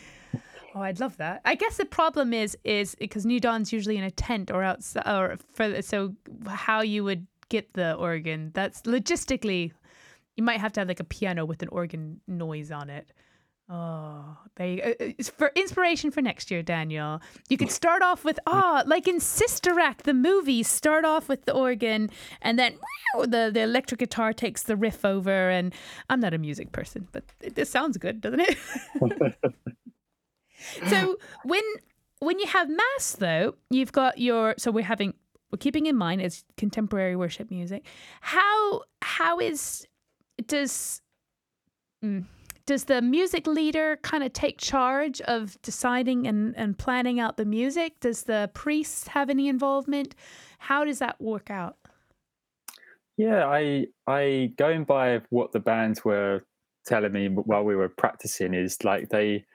Oh, 0.75 0.81
I'd 0.81 0.99
love 0.99 1.17
that. 1.17 1.41
I 1.45 1.55
guess 1.55 1.77
the 1.77 1.85
problem 1.85 2.31
is 2.31 2.55
is 2.63 2.93
because 2.93 3.25
New 3.25 3.39
Dawn's 3.39 3.73
usually 3.73 3.97
in 3.97 4.03
a 4.03 4.11
tent 4.11 4.51
or 4.51 4.61
outside, 4.61 5.03
or 5.07 5.37
for 5.51 5.81
so 5.81 6.13
how 6.47 6.81
you 6.81 7.03
would 7.03 7.25
get 7.49 7.73
the 7.73 7.95
organ. 7.95 8.51
That's 8.53 8.83
logistically, 8.83 9.71
you 10.35 10.43
might 10.43 10.59
have 10.59 10.71
to 10.73 10.81
have 10.81 10.87
like 10.87 10.99
a 10.99 11.05
piano 11.05 11.43
with 11.43 11.63
an 11.63 11.69
organ 11.69 12.21
noise 12.27 12.69
on 12.69 12.91
it. 12.91 13.11
Oh, 13.71 14.35
they 14.55 14.81
uh, 14.81 15.05
uh 15.05 15.23
for 15.23 15.51
inspiration 15.55 16.09
for 16.09 16.23
next 16.23 16.49
year, 16.49 16.63
Daniel. 16.63 17.21
You 17.49 17.57
could 17.57 17.69
start 17.69 18.01
off 18.01 18.25
with 18.25 18.39
ah, 18.47 18.81
oh, 18.83 18.89
like 18.89 19.07
in 19.07 19.19
Sister 19.19 19.79
Act, 19.79 20.05
the 20.05 20.13
movie. 20.13 20.63
Start 20.63 21.05
off 21.05 21.29
with 21.29 21.45
the 21.45 21.53
organ, 21.53 22.09
and 22.41 22.57
then 22.57 22.79
the 23.21 23.51
the 23.53 23.61
electric 23.61 23.99
guitar 23.99 24.33
takes 24.33 24.63
the 24.63 24.75
riff 24.75 25.05
over. 25.05 25.51
And 25.51 25.71
I'm 26.09 26.19
not 26.19 26.33
a 26.33 26.39
music 26.39 26.71
person, 26.71 27.07
but 27.11 27.23
it, 27.41 27.53
this 27.53 27.69
sounds 27.69 27.97
good, 27.97 28.21
doesn't 28.21 28.39
it? 28.39 28.57
so 30.87 31.17
when 31.43 31.63
when 32.21 32.39
you 32.39 32.47
have 32.47 32.69
mass, 32.71 33.11
though, 33.19 33.53
you've 33.69 33.91
got 33.91 34.17
your. 34.17 34.55
So 34.57 34.71
we're 34.71 34.83
having 34.83 35.13
we're 35.51 35.57
keeping 35.57 35.85
in 35.85 35.95
mind 35.95 36.21
it's 36.21 36.43
contemporary 36.57 37.15
worship 37.15 37.51
music. 37.51 37.85
How 38.21 38.81
how 39.03 39.39
is 39.39 39.85
does. 40.47 41.01
Mm, 42.03 42.23
does 42.69 42.83
the 42.83 43.01
music 43.01 43.47
leader 43.47 43.97
kind 44.03 44.23
of 44.23 44.31
take 44.31 44.59
charge 44.59 45.21
of 45.21 45.59
deciding 45.63 46.27
and, 46.27 46.55
and 46.55 46.77
planning 46.77 47.19
out 47.19 47.35
the 47.35 47.43
music? 47.43 47.99
Does 47.99 48.21
the 48.21 48.51
priest 48.53 49.07
have 49.07 49.31
any 49.31 49.47
involvement? 49.47 50.13
How 50.59 50.85
does 50.85 50.99
that 50.99 51.19
work 51.19 51.49
out? 51.49 51.77
Yeah, 53.17 53.47
I 53.47 53.87
I 54.05 54.53
going 54.55 54.83
by 54.83 55.21
what 55.31 55.51
the 55.51 55.59
bands 55.59 56.05
were 56.05 56.43
telling 56.85 57.11
me 57.11 57.29
while 57.29 57.63
we 57.63 57.75
were 57.75 57.89
practicing 57.89 58.53
is 58.53 58.83
like 58.83 59.09
they 59.09 59.45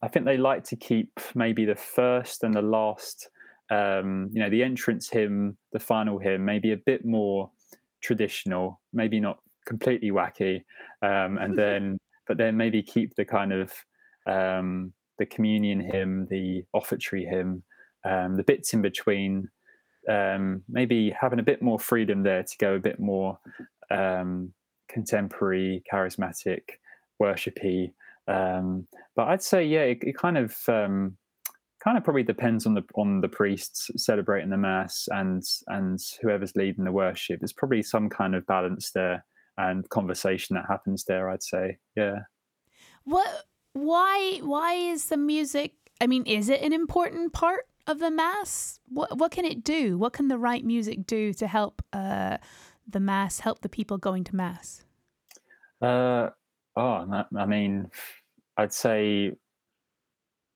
I 0.00 0.08
think 0.08 0.24
they 0.24 0.38
like 0.38 0.64
to 0.64 0.76
keep 0.76 1.20
maybe 1.34 1.66
the 1.66 1.76
first 1.76 2.42
and 2.42 2.54
the 2.54 2.62
last 2.62 3.28
um, 3.68 4.30
you 4.32 4.40
know, 4.40 4.48
the 4.48 4.62
entrance 4.62 5.10
hymn, 5.10 5.58
the 5.72 5.78
final 5.78 6.18
hymn, 6.18 6.42
maybe 6.42 6.72
a 6.72 6.78
bit 6.78 7.04
more 7.04 7.50
traditional, 8.00 8.80
maybe 8.94 9.20
not 9.20 9.40
completely 9.66 10.10
wacky. 10.10 10.62
Um, 11.02 11.36
and 11.36 11.56
then 11.56 11.98
but 12.32 12.38
then 12.38 12.56
maybe 12.56 12.82
keep 12.82 13.14
the 13.14 13.26
kind 13.26 13.52
of 13.52 13.70
um, 14.26 14.94
the 15.18 15.26
communion 15.26 15.80
hymn, 15.80 16.26
the 16.30 16.62
offertory 16.74 17.28
hymn, 17.28 17.62
um, 18.06 18.36
the 18.36 18.42
bits 18.42 18.72
in 18.72 18.80
between. 18.80 19.50
Um, 20.08 20.62
maybe 20.66 21.10
having 21.10 21.40
a 21.40 21.42
bit 21.42 21.60
more 21.60 21.78
freedom 21.78 22.22
there 22.22 22.42
to 22.42 22.56
go 22.56 22.76
a 22.76 22.80
bit 22.80 22.98
more 22.98 23.38
um, 23.90 24.54
contemporary, 24.88 25.82
charismatic, 25.92 26.62
worshipy. 27.22 27.92
Um, 28.26 28.86
but 29.14 29.28
I'd 29.28 29.42
say, 29.42 29.66
yeah, 29.66 29.82
it, 29.82 29.98
it 30.00 30.16
kind 30.16 30.38
of 30.38 30.56
um, 30.68 31.18
kind 31.84 31.98
of 31.98 32.04
probably 32.04 32.22
depends 32.22 32.64
on 32.64 32.72
the 32.72 32.82
on 32.94 33.20
the 33.20 33.28
priests 33.28 33.90
celebrating 33.96 34.48
the 34.48 34.56
mass 34.56 35.06
and 35.10 35.42
and 35.66 36.00
whoever's 36.22 36.56
leading 36.56 36.84
the 36.84 36.92
worship. 36.92 37.40
There's 37.40 37.52
probably 37.52 37.82
some 37.82 38.08
kind 38.08 38.34
of 38.34 38.46
balance 38.46 38.90
there 38.92 39.22
and 39.70 39.88
conversation 39.88 40.54
that 40.56 40.66
happens 40.68 41.04
there. 41.04 41.30
I'd 41.30 41.42
say, 41.42 41.78
yeah. 41.96 42.20
What? 43.04 43.28
Why? 43.72 44.40
Why 44.42 44.74
is 44.74 45.06
the 45.06 45.16
music? 45.16 45.74
I 46.00 46.06
mean, 46.06 46.24
is 46.26 46.48
it 46.48 46.62
an 46.62 46.72
important 46.72 47.32
part 47.32 47.66
of 47.86 47.98
the 47.98 48.10
mass? 48.10 48.80
What 48.88 49.16
What 49.18 49.30
can 49.32 49.44
it 49.44 49.64
do? 49.64 49.98
What 49.98 50.12
can 50.12 50.28
the 50.28 50.38
right 50.38 50.64
music 50.64 51.06
do 51.06 51.32
to 51.34 51.46
help 51.46 51.82
uh, 51.92 52.38
the 52.88 53.00
mass, 53.00 53.40
help 53.40 53.60
the 53.60 53.68
people 53.68 53.98
going 53.98 54.24
to 54.24 54.36
mass? 54.36 54.84
Uh, 55.80 56.30
oh, 56.76 57.24
I 57.36 57.46
mean, 57.46 57.90
I'd 58.56 58.72
say, 58.72 59.32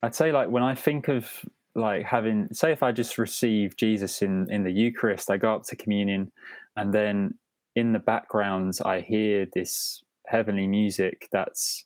I'd 0.03 0.15
say 0.15 0.31
like 0.31 0.49
when 0.49 0.63
I 0.63 0.75
think 0.75 1.09
of 1.09 1.29
like 1.75 2.05
having, 2.05 2.49
say, 2.53 2.73
if 2.73 2.83
I 2.83 2.93
just 2.93 3.19
receive 3.19 3.77
Jesus 3.77 4.23
in 4.23 4.51
in 4.51 4.63
the 4.63 4.71
Eucharist, 4.71 5.31
I 5.31 5.37
go 5.37 5.55
up 5.55 5.65
to 5.65 5.77
communion, 5.77 6.31
and 6.77 6.93
then 6.93 7.35
in 7.77 7.93
the 7.93 7.99
background 8.01 8.79
I 8.85 9.01
hear 9.01 9.47
this 9.55 10.03
heavenly 10.27 10.67
music 10.67 11.29
that's 11.31 11.85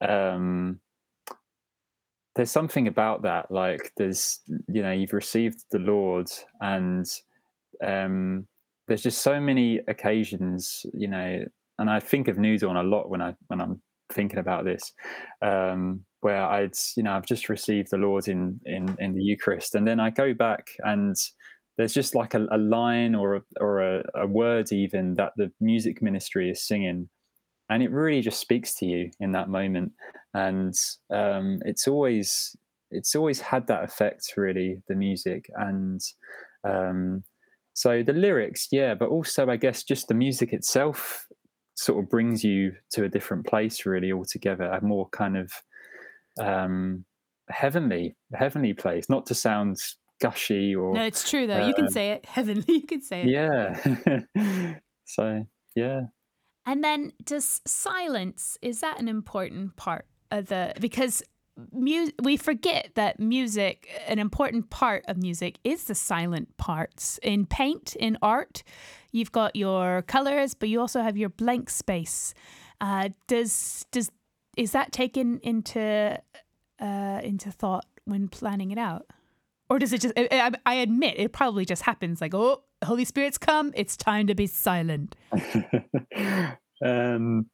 um 0.00 0.80
there's 2.34 2.50
something 2.50 2.88
about 2.88 3.22
that 3.22 3.50
like 3.50 3.92
there's 3.96 4.40
you 4.68 4.82
know 4.82 4.90
you've 4.90 5.12
received 5.12 5.64
the 5.70 5.78
lord 5.78 6.28
and 6.60 7.06
um 7.84 8.46
there's 8.88 9.02
just 9.02 9.22
so 9.22 9.40
many 9.40 9.80
occasions 9.88 10.84
you 10.94 11.08
know 11.08 11.44
and 11.78 11.90
i 11.90 12.00
think 12.00 12.28
of 12.28 12.38
new 12.38 12.58
dawn 12.58 12.76
a 12.76 12.82
lot 12.82 13.08
when 13.08 13.22
i 13.22 13.34
when 13.48 13.60
i'm 13.60 13.80
thinking 14.12 14.38
about 14.38 14.64
this 14.64 14.92
um 15.42 16.00
where 16.20 16.42
i'd 16.50 16.74
you 16.96 17.02
know 17.02 17.12
i've 17.12 17.26
just 17.26 17.48
received 17.48 17.90
the 17.90 17.96
lord 17.96 18.28
in 18.28 18.58
in 18.66 18.96
in 18.98 19.14
the 19.14 19.22
eucharist 19.22 19.74
and 19.74 19.86
then 19.86 20.00
i 20.00 20.10
go 20.10 20.34
back 20.34 20.68
and 20.80 21.16
there's 21.76 21.94
just 21.94 22.14
like 22.14 22.34
a, 22.34 22.46
a 22.50 22.58
line 22.58 23.14
or 23.14 23.36
a, 23.36 23.42
or 23.60 23.80
a, 23.80 24.04
a 24.14 24.26
word 24.26 24.72
even 24.72 25.14
that 25.14 25.32
the 25.36 25.50
music 25.60 26.00
ministry 26.02 26.50
is 26.50 26.62
singing 26.62 27.08
and 27.70 27.82
it 27.82 27.90
really 27.90 28.20
just 28.20 28.40
speaks 28.40 28.74
to 28.74 28.86
you 28.86 29.10
in 29.20 29.32
that 29.32 29.48
moment. 29.48 29.92
And 30.34 30.74
um, 31.10 31.60
it's 31.64 31.88
always 31.88 32.54
it's 32.90 33.14
always 33.14 33.40
had 33.40 33.66
that 33.66 33.82
effect 33.82 34.34
really 34.36 34.82
the 34.88 34.94
music. 34.94 35.46
And 35.54 36.00
um, 36.62 37.24
so 37.72 38.04
the 38.04 38.12
lyrics 38.12 38.68
yeah 38.70 38.94
but 38.94 39.08
also 39.08 39.50
i 39.50 39.56
guess 39.56 39.82
just 39.82 40.06
the 40.06 40.14
music 40.14 40.52
itself 40.52 41.26
sort 41.74 42.02
of 42.02 42.08
brings 42.08 42.44
you 42.44 42.72
to 42.92 43.02
a 43.02 43.08
different 43.08 43.44
place 43.44 43.84
really 43.84 44.12
altogether 44.12 44.66
a 44.66 44.80
more 44.80 45.08
kind 45.08 45.36
of 45.36 45.50
um, 46.38 47.04
heavenly 47.48 48.16
heavenly 48.32 48.72
place. 48.72 49.08
Not 49.08 49.26
to 49.26 49.34
sound 49.34 49.78
gushy 50.20 50.74
or 50.74 50.94
no 50.94 51.02
it's 51.04 51.28
true 51.28 51.46
though. 51.46 51.62
Uh, 51.62 51.66
you 51.66 51.74
can 51.74 51.86
uh, 51.86 51.90
say 51.90 52.10
it. 52.10 52.26
Heavenly 52.26 52.64
you 52.68 52.86
can 52.86 53.02
say 53.02 53.22
it. 53.22 53.28
yeah. 53.28 54.74
So 55.06 55.46
yeah. 55.74 56.02
And 56.66 56.82
then 56.82 57.12
does 57.24 57.60
silence 57.66 58.56
is 58.62 58.80
that 58.80 58.98
an 58.98 59.08
important 59.08 59.76
part 59.76 60.06
of 60.30 60.46
the 60.46 60.72
because 60.80 61.22
mu- 61.72 62.10
we 62.22 62.36
forget 62.36 62.90
that 62.94 63.20
music 63.20 63.88
an 64.08 64.18
important 64.18 64.70
part 64.70 65.04
of 65.08 65.18
music 65.18 65.58
is 65.62 65.84
the 65.84 65.94
silent 65.94 66.56
parts. 66.56 67.18
In 67.22 67.46
paint 67.46 67.94
in 67.96 68.16
art 68.22 68.62
you've 69.12 69.32
got 69.32 69.56
your 69.56 70.02
colors 70.02 70.54
but 70.54 70.68
you 70.68 70.80
also 70.80 71.02
have 71.02 71.16
your 71.16 71.28
blank 71.28 71.70
space. 71.70 72.34
Uh, 72.80 73.10
does 73.26 73.84
does 73.90 74.10
is 74.56 74.72
that 74.72 74.90
taken 74.90 75.38
into 75.40 76.18
uh, 76.80 77.20
into 77.22 77.50
thought 77.50 77.86
when 78.04 78.28
planning 78.28 78.70
it 78.70 78.78
out 78.78 79.06
or 79.70 79.78
does 79.78 79.92
it 79.92 80.00
just 80.00 80.14
I, 80.16 80.52
I 80.66 80.74
admit 80.74 81.14
it 81.18 81.32
probably 81.32 81.64
just 81.64 81.82
happens 81.82 82.20
like 82.20 82.34
oh 82.34 82.62
holy 82.84 83.04
spirits 83.04 83.38
come 83.38 83.72
it's 83.74 83.96
time 83.96 84.26
to 84.26 84.34
be 84.34 84.46
silent 84.46 85.14
um 86.84 87.46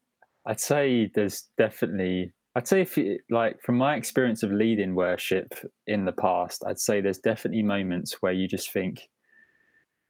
i'd 0.46 0.61
say 0.61 1.11
there's 1.14 1.49
definitely 1.57 2.33
I'd 2.57 2.66
say 2.66 2.81
if 2.81 2.96
you, 2.96 3.20
like 3.31 3.62
from 3.62 3.77
my 3.77 3.94
experience 3.94 4.42
of 4.42 4.51
leading 4.51 4.94
worship 4.94 5.55
in 5.87 6.05
the 6.05 6.12
past, 6.12 6.64
I'd 6.66 6.81
say 6.81 7.01
there's 7.01 7.18
definitely 7.18 7.62
moments 7.62 8.16
where 8.20 8.33
you 8.33 8.49
just 8.49 8.73
think, 8.73 9.09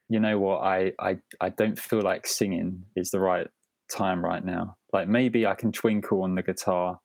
you 0.09 0.21
know 0.21 0.39
what, 0.39 0.63
I 0.63 0.93
I 0.99 1.19
I 1.41 1.51
don't 1.51 1.79
feel 1.79 2.01
like 2.01 2.27
singing 2.27 2.85
is 2.97 3.11
the 3.11 3.21
right 3.21 3.47
time 3.91 4.25
right 4.25 4.45
now. 4.45 4.77
Like 4.93 5.07
maybe 5.07 5.47
I 5.47 5.55
can 5.55 5.71
twinkle 5.71 6.23
on 6.23 6.35
the 6.35 6.43
guitar 6.43 6.99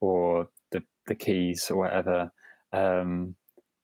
or 0.00 0.48
the 0.72 0.82
the 1.06 1.14
keys 1.14 1.70
or 1.70 1.76
whatever. 1.76 2.32
Um, 2.72 3.34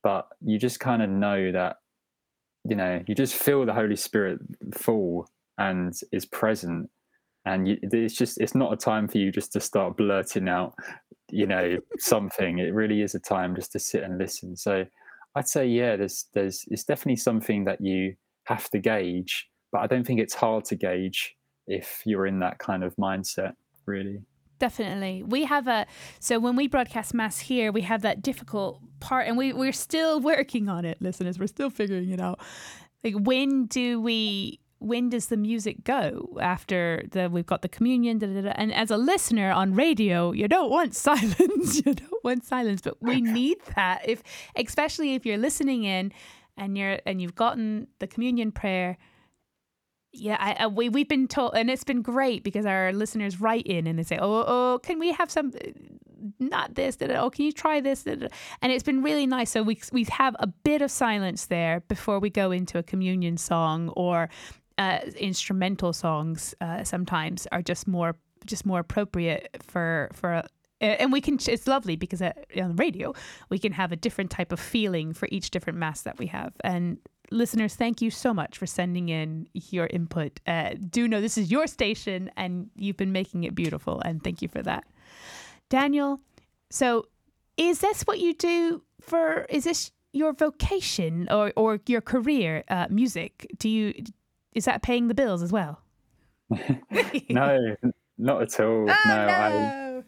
but 0.05 0.29
you 0.41 0.59
just 0.59 0.79
kind 0.79 1.03
of 1.03 1.11
know 1.11 1.51
that 1.51 1.79
you 2.65 2.77
know 2.77 3.03
you 3.09 3.17
just 3.17 3.35
feel 3.35 3.67
the 3.67 3.75
Holy 3.75 3.97
Spirit 3.97 4.39
fall 4.73 5.27
and 5.59 5.93
is 6.13 6.25
present. 6.25 6.91
And 7.47 7.69
you, 7.69 7.79
it's 7.83 8.15
just 8.15 8.41
it's 8.41 8.55
not 8.55 8.73
a 8.73 8.77
time 8.77 9.09
for 9.09 9.19
you 9.19 9.33
just 9.33 9.53
to 9.55 9.61
start 9.61 9.97
blurting 9.97 10.49
out 10.49 10.75
you 11.33 11.47
know 11.47 11.79
something. 11.99 12.59
It 12.59 12.73
really 12.73 13.03
is 13.03 13.17
a 13.17 13.21
time 13.21 13.57
just 13.57 13.73
to 13.73 13.81
sit 13.81 14.05
and 14.05 14.19
listen. 14.19 14.57
So 14.57 14.87
i'd 15.37 15.49
say 15.49 15.67
yeah 15.67 15.97
there's 15.97 16.27
there's 16.35 16.65
it's 16.69 16.85
definitely 16.85 17.17
something 17.17 17.65
that 17.65 17.81
you 17.81 18.15
have 18.45 18.69
to 18.71 18.79
gauge 18.79 19.49
but 19.73 19.81
i 19.81 19.87
don't 19.87 20.07
think 20.07 20.21
it's 20.21 20.35
hard 20.35 20.65
to 20.65 20.77
gauge 20.77 21.35
if 21.67 22.03
you're 22.05 22.27
in 22.27 22.41
that 22.41 22.59
kind 22.59 22.85
of 22.85 22.95
mindset 22.97 23.55
really 23.87 24.21
definitely. 24.65 25.23
We 25.23 25.45
have 25.45 25.69
a 25.69 25.87
so 26.21 26.39
when 26.39 26.57
we 26.57 26.69
broadcast 26.69 27.13
mass 27.13 27.39
here 27.39 27.71
we 27.71 27.83
have 27.83 28.01
that 28.01 28.23
difficult 28.23 28.81
part 28.99 29.29
and 29.29 29.37
we, 29.37 29.53
we're 29.53 29.79
still 29.89 30.21
working 30.33 30.71
on 30.71 30.87
it 30.87 30.97
listeners. 31.03 31.39
We're 31.39 31.49
still 31.49 31.69
figuring 31.69 32.09
it 32.09 32.21
out. 32.21 32.41
Like 33.03 33.15
when 33.15 33.67
do 33.67 34.01
we 34.01 34.61
when 34.79 35.11
does 35.11 35.27
the 35.27 35.37
music 35.37 35.85
go 35.85 36.39
after 36.41 37.05
the 37.11 37.29
we've 37.29 37.45
got 37.45 37.61
the 37.61 37.69
communion 37.69 38.19
da, 38.19 38.27
da, 38.27 38.41
da. 38.41 38.53
and 38.57 38.73
as 38.73 38.91
a 38.91 38.97
listener 38.97 39.51
on 39.51 39.75
radio 39.75 40.33
you 40.33 40.49
don't 40.49 40.71
want 40.71 40.95
silence. 41.09 41.85
You 41.85 41.93
don't 41.93 42.25
want 42.25 42.45
silence 42.47 42.81
but 42.81 42.97
we 43.03 43.21
need 43.21 43.59
that. 43.77 44.09
If 44.09 44.23
especially 44.57 45.15
if 45.15 45.27
you're 45.27 45.43
listening 45.49 45.85
in 45.85 46.11
and 46.57 46.79
you're 46.79 47.01
and 47.05 47.21
you've 47.21 47.35
gotten 47.35 47.89
the 47.99 48.07
communion 48.07 48.51
prayer 48.51 48.97
yeah 50.15 50.37
I, 50.39 50.65
I, 50.65 50.67
we, 50.67 50.89
we've 50.89 51.09
been 51.09 51.29
told 51.29 51.55
and 51.55 51.71
it's 51.71 51.85
been 51.85 52.03
great 52.03 52.45
because 52.45 52.67
our 52.67 52.93
listeners 52.93 53.41
write 53.41 53.67
in 53.67 53.87
and 53.87 53.99
they 53.99 54.03
say 54.03 54.19
oh 54.21 54.45
oh 54.47 54.81
can 54.83 54.99
we 54.99 55.13
have 55.13 55.31
some 55.31 55.53
not 56.39 56.75
this 56.75 56.97
oh 57.01 57.31
can 57.31 57.45
you 57.45 57.53
try 57.53 57.81
this 57.81 58.05
and 58.07 58.31
it's 58.63 58.83
been 58.83 59.03
really 59.03 59.27
nice. 59.27 59.51
So 59.51 59.63
we 59.63 59.81
we 59.93 60.05
have 60.05 60.37
a 60.39 60.47
bit 60.47 60.83
of 60.83 60.91
silence 60.91 61.47
there 61.47 61.81
before 61.89 62.19
we 62.19 62.31
go 62.31 62.51
into 62.51 62.79
a 62.79 62.83
communion 62.83 63.37
song 63.37 63.91
or 63.91 64.29
uh, 64.79 64.99
instrumental 65.17 65.93
songs 65.93 66.55
uh, 66.61 66.83
sometimes 66.83 67.47
are 67.53 67.63
just 67.63 67.87
more 67.87 68.17
just 68.47 68.67
more 68.67 68.81
appropriate 68.81 69.49
for 69.63 70.11
for 70.13 70.43
and 70.81 71.13
we 71.13 71.21
can 71.21 71.39
it's 71.47 71.67
lovely 71.67 71.97
because 71.97 72.21
on 72.21 72.33
the 72.55 72.75
radio 72.77 73.13
we 73.49 73.59
can 73.59 73.73
have 73.73 73.93
a 73.93 73.97
different 73.97 74.31
type 74.31 74.53
of 74.53 74.61
feeling 74.61 75.15
for 75.15 75.29
each 75.31 75.51
different 75.51 75.79
mass 75.79 76.03
that 76.03 76.19
we 76.19 76.27
have. 76.27 76.53
And 76.63 76.99
listeners 77.31 77.75
thank 77.75 78.03
you 78.03 78.11
so 78.11 78.35
much 78.35 78.59
for 78.59 78.67
sending 78.67 79.09
in 79.09 79.47
your 79.53 79.87
input 79.87 80.41
uh, 80.47 80.71
do 80.91 81.09
know 81.09 81.21
this 81.21 81.39
is 81.39 81.51
your 81.51 81.67
station 81.67 82.31
and 82.37 82.71
you've 82.77 82.97
been 82.97 83.13
making 83.13 83.45
it 83.45 83.55
beautiful 83.55 84.01
and 84.05 84.23
thank 84.23 84.43
you 84.43 84.49
for 84.49 84.63
that 84.63 84.85
daniel 85.71 86.21
so 86.71 87.07
is 87.57 87.81
this 87.81 88.03
what 88.03 88.19
you 88.19 88.35
do 88.35 88.83
for 89.01 89.47
is 89.49 89.65
this 89.65 89.91
your 90.13 90.33
vocation 90.33 91.27
or, 91.31 91.53
or 91.57 91.81
your 91.87 92.01
career 92.01 92.63
uh, 92.69 92.87
music 92.89 93.47
do 93.59 93.69
you 93.69 93.93
is 94.55 94.65
that 94.67 94.83
paying 94.83 95.09
the 95.09 95.15
bills 95.15 95.43
as 95.43 95.53
well? 95.53 95.81
no, 97.29 97.77
not 98.17 98.43
at 98.43 98.61
all. 98.61 98.89
Oh, 98.89 98.97
no, 99.07 99.27
no, 99.27 99.33
I 99.33 100.03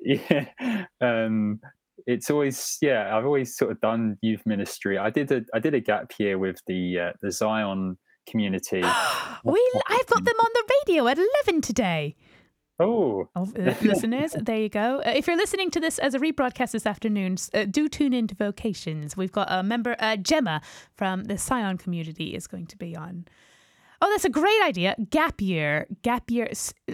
yeah. 0.00 0.86
Um, 1.00 1.60
it's 2.06 2.30
always 2.30 2.78
yeah. 2.80 3.16
I've 3.16 3.24
always 3.24 3.56
sort 3.56 3.70
of 3.70 3.80
done 3.80 4.16
youth 4.22 4.42
ministry. 4.46 4.98
I 4.98 5.10
did 5.10 5.30
a 5.30 5.42
I 5.54 5.58
did 5.58 5.74
a 5.74 5.80
gap 5.80 6.12
year 6.18 6.38
with 6.38 6.60
the 6.66 6.98
uh, 6.98 7.12
the 7.22 7.32
Sion 7.32 7.98
community. 8.28 8.82
we 9.44 9.72
I've 9.86 10.06
got 10.06 10.24
them 10.24 10.36
on 10.38 10.50
the 10.54 10.74
radio 10.86 11.06
at 11.08 11.18
eleven 11.18 11.60
today. 11.60 12.16
Oh, 12.80 13.28
oh 13.36 13.42
uh, 13.58 13.74
listeners, 13.82 14.34
there 14.40 14.58
you 14.58 14.70
go. 14.70 15.02
Uh, 15.04 15.12
if 15.14 15.26
you're 15.26 15.36
listening 15.36 15.70
to 15.72 15.80
this 15.80 15.98
as 15.98 16.14
a 16.14 16.18
rebroadcast 16.18 16.70
this 16.72 16.86
afternoon, 16.86 17.36
uh, 17.52 17.66
do 17.66 17.88
tune 17.88 18.14
into 18.14 18.34
Vocations. 18.34 19.16
We've 19.16 19.30
got 19.30 19.48
a 19.50 19.62
member, 19.62 19.96
uh, 19.98 20.16
Gemma 20.16 20.62
from 20.96 21.24
the 21.24 21.36
Sion 21.36 21.76
community, 21.76 22.34
is 22.34 22.46
going 22.46 22.66
to 22.68 22.78
be 22.78 22.96
on. 22.96 23.26
Oh, 24.00 24.08
that's 24.10 24.24
a 24.24 24.30
great 24.30 24.62
idea. 24.62 24.96
Gap 25.10 25.42
year. 25.42 25.86
Gap 26.00 26.30
year. 26.30 26.50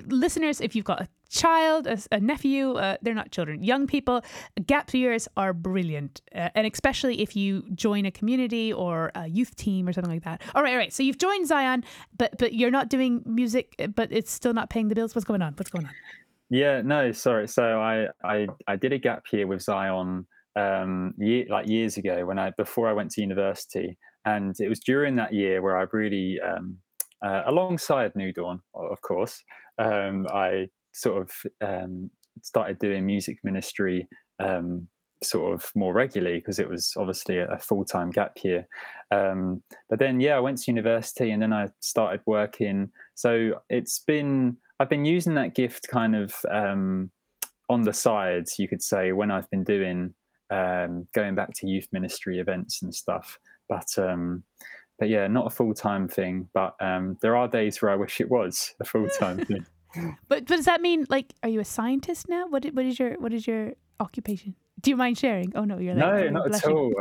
Listeners, 0.06 0.60
if 0.60 0.74
you've 0.74 0.84
got 0.84 1.02
a 1.02 1.08
child, 1.28 1.86
a, 1.86 1.98
a 2.12 2.20
nephew, 2.20 2.72
uh, 2.72 2.96
they're 3.02 3.14
not 3.14 3.30
children, 3.30 3.62
young 3.62 3.86
people, 3.86 4.22
gap 4.66 4.92
years 4.94 5.28
are 5.36 5.52
brilliant. 5.52 6.20
Uh, 6.34 6.50
and 6.54 6.66
especially 6.66 7.20
if 7.20 7.36
you 7.36 7.64
join 7.74 8.06
a 8.06 8.10
community 8.10 8.72
or 8.72 9.10
a 9.14 9.26
youth 9.28 9.54
team 9.56 9.88
or 9.88 9.92
something 9.92 10.12
like 10.12 10.24
that. 10.24 10.42
All 10.54 10.62
right, 10.62 10.72
all 10.72 10.78
right. 10.78 10.92
So 10.92 11.02
you've 11.02 11.18
joined 11.18 11.48
Sion, 11.48 11.84
but 12.16 12.38
but 12.38 12.54
you're 12.54 12.70
not 12.70 12.88
doing 12.88 13.22
music, 13.24 13.74
but 13.94 14.10
it's 14.12 14.30
still 14.32 14.54
not 14.54 14.70
paying 14.70 14.88
the 14.88 14.94
bills. 14.94 15.14
What's 15.14 15.24
going 15.24 15.42
on? 15.42 15.54
What's 15.54 15.70
going 15.70 15.86
on? 15.86 15.92
Yeah, 16.48 16.82
no, 16.82 17.12
sorry. 17.12 17.48
So 17.48 17.80
I 17.80 18.06
I, 18.24 18.46
I 18.68 18.76
did 18.76 18.92
a 18.92 18.98
gap 18.98 19.24
year 19.32 19.46
with 19.46 19.62
Sion 19.62 20.26
um, 20.54 21.14
year, 21.18 21.46
like 21.48 21.68
years 21.68 21.96
ago 21.96 22.24
when 22.24 22.38
I 22.38 22.50
before 22.56 22.88
I 22.88 22.92
went 22.92 23.10
to 23.12 23.20
university, 23.20 23.98
and 24.24 24.54
it 24.60 24.68
was 24.68 24.80
during 24.80 25.16
that 25.16 25.32
year 25.32 25.62
where 25.62 25.76
I 25.76 25.86
really 25.92 26.38
um, 26.40 26.78
uh, 27.24 27.42
alongside 27.46 28.14
New 28.14 28.32
Dawn, 28.32 28.60
of 28.74 29.00
course, 29.00 29.42
um, 29.78 30.26
I 30.32 30.68
sort 30.96 31.22
of 31.22 31.30
um, 31.66 32.10
started 32.42 32.78
doing 32.78 33.04
music 33.04 33.38
ministry 33.44 34.08
um, 34.40 34.88
sort 35.22 35.54
of 35.54 35.70
more 35.74 35.92
regularly 35.92 36.38
because 36.38 36.58
it 36.58 36.68
was 36.68 36.92
obviously 36.96 37.38
a, 37.38 37.48
a 37.48 37.58
full-time 37.58 38.10
gap 38.10 38.36
year. 38.42 38.66
Um, 39.10 39.62
but 39.88 39.98
then 39.98 40.20
yeah 40.20 40.36
i 40.36 40.40
went 40.40 40.58
to 40.58 40.70
university 40.70 41.30
and 41.30 41.40
then 41.40 41.52
i 41.52 41.68
started 41.80 42.20
working. 42.26 42.90
So 43.14 43.60
it's 43.68 43.98
been 44.00 44.56
i've 44.80 44.90
been 44.90 45.04
using 45.04 45.34
that 45.34 45.54
gift 45.54 45.88
kind 45.88 46.16
of 46.16 46.34
um, 46.50 47.10
on 47.68 47.82
the 47.82 47.92
sides 47.92 48.58
you 48.58 48.68
could 48.68 48.82
say 48.82 49.12
when 49.12 49.30
i've 49.30 49.50
been 49.50 49.64
doing 49.64 50.14
um, 50.50 51.08
going 51.12 51.34
back 51.34 51.52
to 51.54 51.66
youth 51.66 51.88
ministry 51.92 52.38
events 52.38 52.82
and 52.82 52.94
stuff. 52.94 53.38
But 53.68 53.98
um, 53.98 54.44
but 54.98 55.08
yeah 55.08 55.26
not 55.26 55.46
a 55.46 55.50
full-time 55.50 56.08
thing 56.08 56.48
but 56.54 56.74
um, 56.80 57.18
there 57.20 57.36
are 57.36 57.48
days 57.48 57.82
where 57.82 57.90
i 57.90 57.96
wish 57.96 58.20
it 58.20 58.30
was 58.30 58.74
a 58.80 58.84
full-time 58.84 59.38
thing 59.46 59.66
but, 59.96 60.14
but 60.28 60.44
does 60.44 60.64
that 60.66 60.80
mean 60.80 61.06
like 61.08 61.32
are 61.42 61.48
you 61.48 61.60
a 61.60 61.64
scientist 61.64 62.28
now 62.28 62.46
what, 62.48 62.64
what 62.66 62.84
is 62.84 62.98
your 62.98 63.14
what 63.20 63.32
is 63.32 63.46
your 63.46 63.72
occupation 64.00 64.54
do 64.80 64.90
you 64.90 64.96
mind 64.96 65.18
sharing? 65.18 65.52
Oh 65.54 65.64
no, 65.64 65.78
you're 65.78 65.94
like, 65.94 66.24
no, 66.24 66.28
not 66.28 66.48
blushing. 66.48 66.70
at 66.70 66.76
all. 66.76 66.92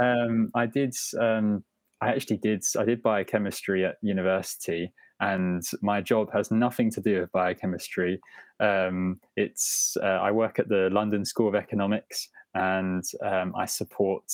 um, 0.00 0.50
I 0.54 0.66
did. 0.66 0.94
Um, 1.18 1.64
I 2.00 2.08
actually 2.08 2.38
did. 2.38 2.64
I 2.78 2.84
did 2.84 3.02
biochemistry 3.02 3.84
at 3.84 3.96
university, 4.02 4.92
and 5.20 5.62
my 5.82 6.00
job 6.00 6.32
has 6.32 6.50
nothing 6.50 6.90
to 6.92 7.00
do 7.00 7.20
with 7.20 7.32
biochemistry. 7.32 8.20
Um, 8.58 9.20
it's 9.36 9.96
uh, 10.02 10.06
I 10.06 10.32
work 10.32 10.58
at 10.58 10.68
the 10.68 10.88
London 10.90 11.24
School 11.24 11.48
of 11.48 11.54
Economics, 11.54 12.28
and 12.54 13.04
um, 13.24 13.54
I 13.56 13.66
support 13.66 14.24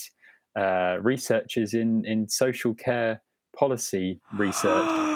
uh, 0.59 0.99
researchers 1.03 1.75
in 1.75 2.05
in 2.07 2.29
social 2.29 2.75
care 2.75 3.23
policy 3.55 4.21
research. 4.37 4.89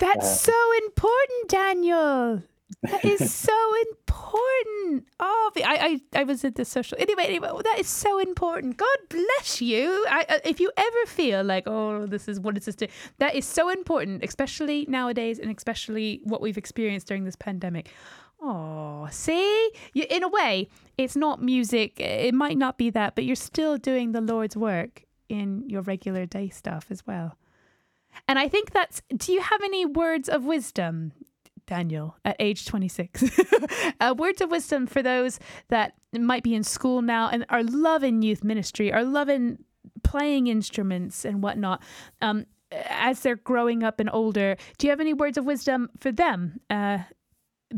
That's 0.00 0.26
uh, 0.26 0.50
so 0.52 0.72
important, 0.84 1.48
Daniel. 1.48 2.42
That 2.82 3.04
is 3.04 3.32
so 3.34 3.74
important. 3.80 5.06
Oh, 5.20 5.50
I, 5.56 6.00
I, 6.14 6.20
I 6.20 6.24
was 6.24 6.44
at 6.44 6.54
the 6.54 6.64
social. 6.64 6.96
Anyway, 6.98 7.24
anyway, 7.24 7.50
that 7.64 7.78
is 7.78 7.88
so 7.88 8.18
important. 8.18 8.78
God 8.78 8.98
bless 9.08 9.60
you. 9.60 10.06
I, 10.08 10.40
if 10.44 10.58
you 10.58 10.72
ever 10.76 11.06
feel 11.06 11.44
like, 11.44 11.64
oh, 11.66 12.06
this 12.06 12.28
is 12.28 12.40
what 12.40 12.56
is 12.56 12.64
this? 12.64 12.76
Doing? 12.76 12.90
That 13.18 13.34
is 13.34 13.44
so 13.44 13.68
important, 13.68 14.24
especially 14.24 14.86
nowadays, 14.88 15.38
and 15.38 15.54
especially 15.56 16.20
what 16.24 16.40
we've 16.40 16.58
experienced 16.58 17.06
during 17.06 17.24
this 17.24 17.36
pandemic. 17.36 17.90
Oh, 18.42 19.06
see, 19.10 19.70
you, 19.92 20.06
in 20.08 20.22
a 20.22 20.28
way, 20.28 20.70
it's 20.96 21.14
not 21.14 21.42
music. 21.42 22.00
It 22.00 22.34
might 22.34 22.56
not 22.56 22.78
be 22.78 22.88
that, 22.90 23.14
but 23.14 23.24
you're 23.24 23.36
still 23.36 23.76
doing 23.76 24.12
the 24.12 24.22
Lord's 24.22 24.56
work 24.56 25.04
in 25.28 25.68
your 25.68 25.82
regular 25.82 26.24
day 26.24 26.48
stuff 26.48 26.86
as 26.88 27.06
well. 27.06 27.36
And 28.28 28.38
I 28.38 28.48
think 28.48 28.70
that's. 28.70 29.02
Do 29.16 29.32
you 29.32 29.40
have 29.40 29.60
any 29.62 29.86
words 29.86 30.28
of 30.28 30.44
wisdom 30.44 31.12
Daniel 31.70 32.16
at 32.24 32.34
age 32.40 32.66
26. 32.66 33.24
uh, 34.00 34.12
words 34.18 34.40
of 34.40 34.50
wisdom 34.50 34.88
for 34.88 35.02
those 35.02 35.38
that 35.68 35.94
might 36.12 36.42
be 36.42 36.52
in 36.52 36.64
school 36.64 37.00
now 37.00 37.28
and 37.28 37.46
are 37.48 37.62
loving 37.62 38.22
youth 38.22 38.42
ministry, 38.42 38.92
are 38.92 39.04
loving 39.04 39.56
playing 40.02 40.48
instruments 40.48 41.24
and 41.24 41.44
whatnot. 41.44 41.80
Um, 42.20 42.46
as 42.72 43.20
they're 43.20 43.36
growing 43.36 43.84
up 43.84 44.00
and 44.00 44.10
older, 44.12 44.56
do 44.78 44.86
you 44.88 44.90
have 44.90 45.00
any 45.00 45.14
words 45.14 45.38
of 45.38 45.44
wisdom 45.44 45.90
for 46.00 46.10
them? 46.10 46.60
Uh, 46.68 46.98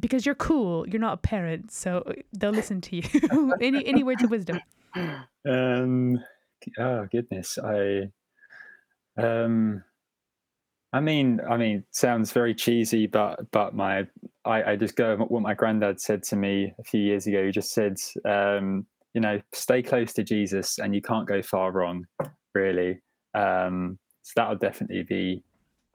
because 0.01 0.25
you're 0.25 0.35
cool, 0.35 0.89
you're 0.89 1.01
not 1.01 1.13
a 1.13 1.19
parent, 1.19 1.71
so 1.71 2.03
they'll 2.33 2.51
listen 2.51 2.81
to 2.81 2.97
you. 2.97 3.03
any 3.61 3.87
any 3.87 4.03
words 4.03 4.23
of 4.23 4.31
wisdom? 4.31 4.59
Um, 5.47 6.19
oh 6.79 7.07
goodness, 7.13 7.59
I 7.63 8.11
um 9.19 9.85
I 10.93 11.01
mean, 11.01 11.41
I 11.49 11.57
mean, 11.57 11.85
sounds 11.91 12.33
very 12.33 12.55
cheesy, 12.55 13.07
but 13.07 13.51
but 13.51 13.75
my 13.75 14.07
I, 14.45 14.73
I 14.73 14.77
just 14.77 14.97
go 14.97 15.17
what 15.17 15.43
my 15.43 15.55
granddad 15.55 16.01
said 16.01 16.23
to 16.25 16.37
me 16.37 16.75
a 16.79 16.85
few 16.85 17.01
years 17.01 17.27
ago. 17.27 17.47
He 17.47 17.51
just 17.51 17.73
said, 17.73 17.97
um, 18.25 18.87
you 19.15 19.21
know, 19.21 19.41
stay 19.53 19.83
close 19.83 20.13
to 20.15 20.23
Jesus, 20.23 20.79
and 20.79 20.95
you 20.95 21.01
can't 21.01 21.27
go 21.27 21.41
far 21.43 21.73
wrong, 21.73 22.05
really. 22.55 23.01
Um, 23.35 23.99
so 24.23 24.33
that 24.37 24.49
would 24.51 24.61
definitely 24.61 25.05
be 25.05 25.43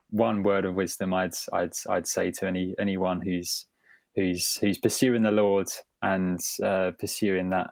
one 0.09 0.41
word 0.41 0.65
of 0.65 0.75
wisdom 0.75 1.13
I'd 1.13 1.35
I'd 1.53 1.73
I'd 1.89 2.07
say 2.07 2.31
to 2.31 2.47
any 2.47 2.73
anyone 2.79 3.21
who's 3.21 3.67
who's 4.15 4.57
who's 4.57 4.79
pursuing 4.79 5.21
the 5.21 5.31
Lord 5.31 5.67
and 6.01 6.39
uh, 6.63 6.91
pursuing 6.99 7.51
that 7.51 7.69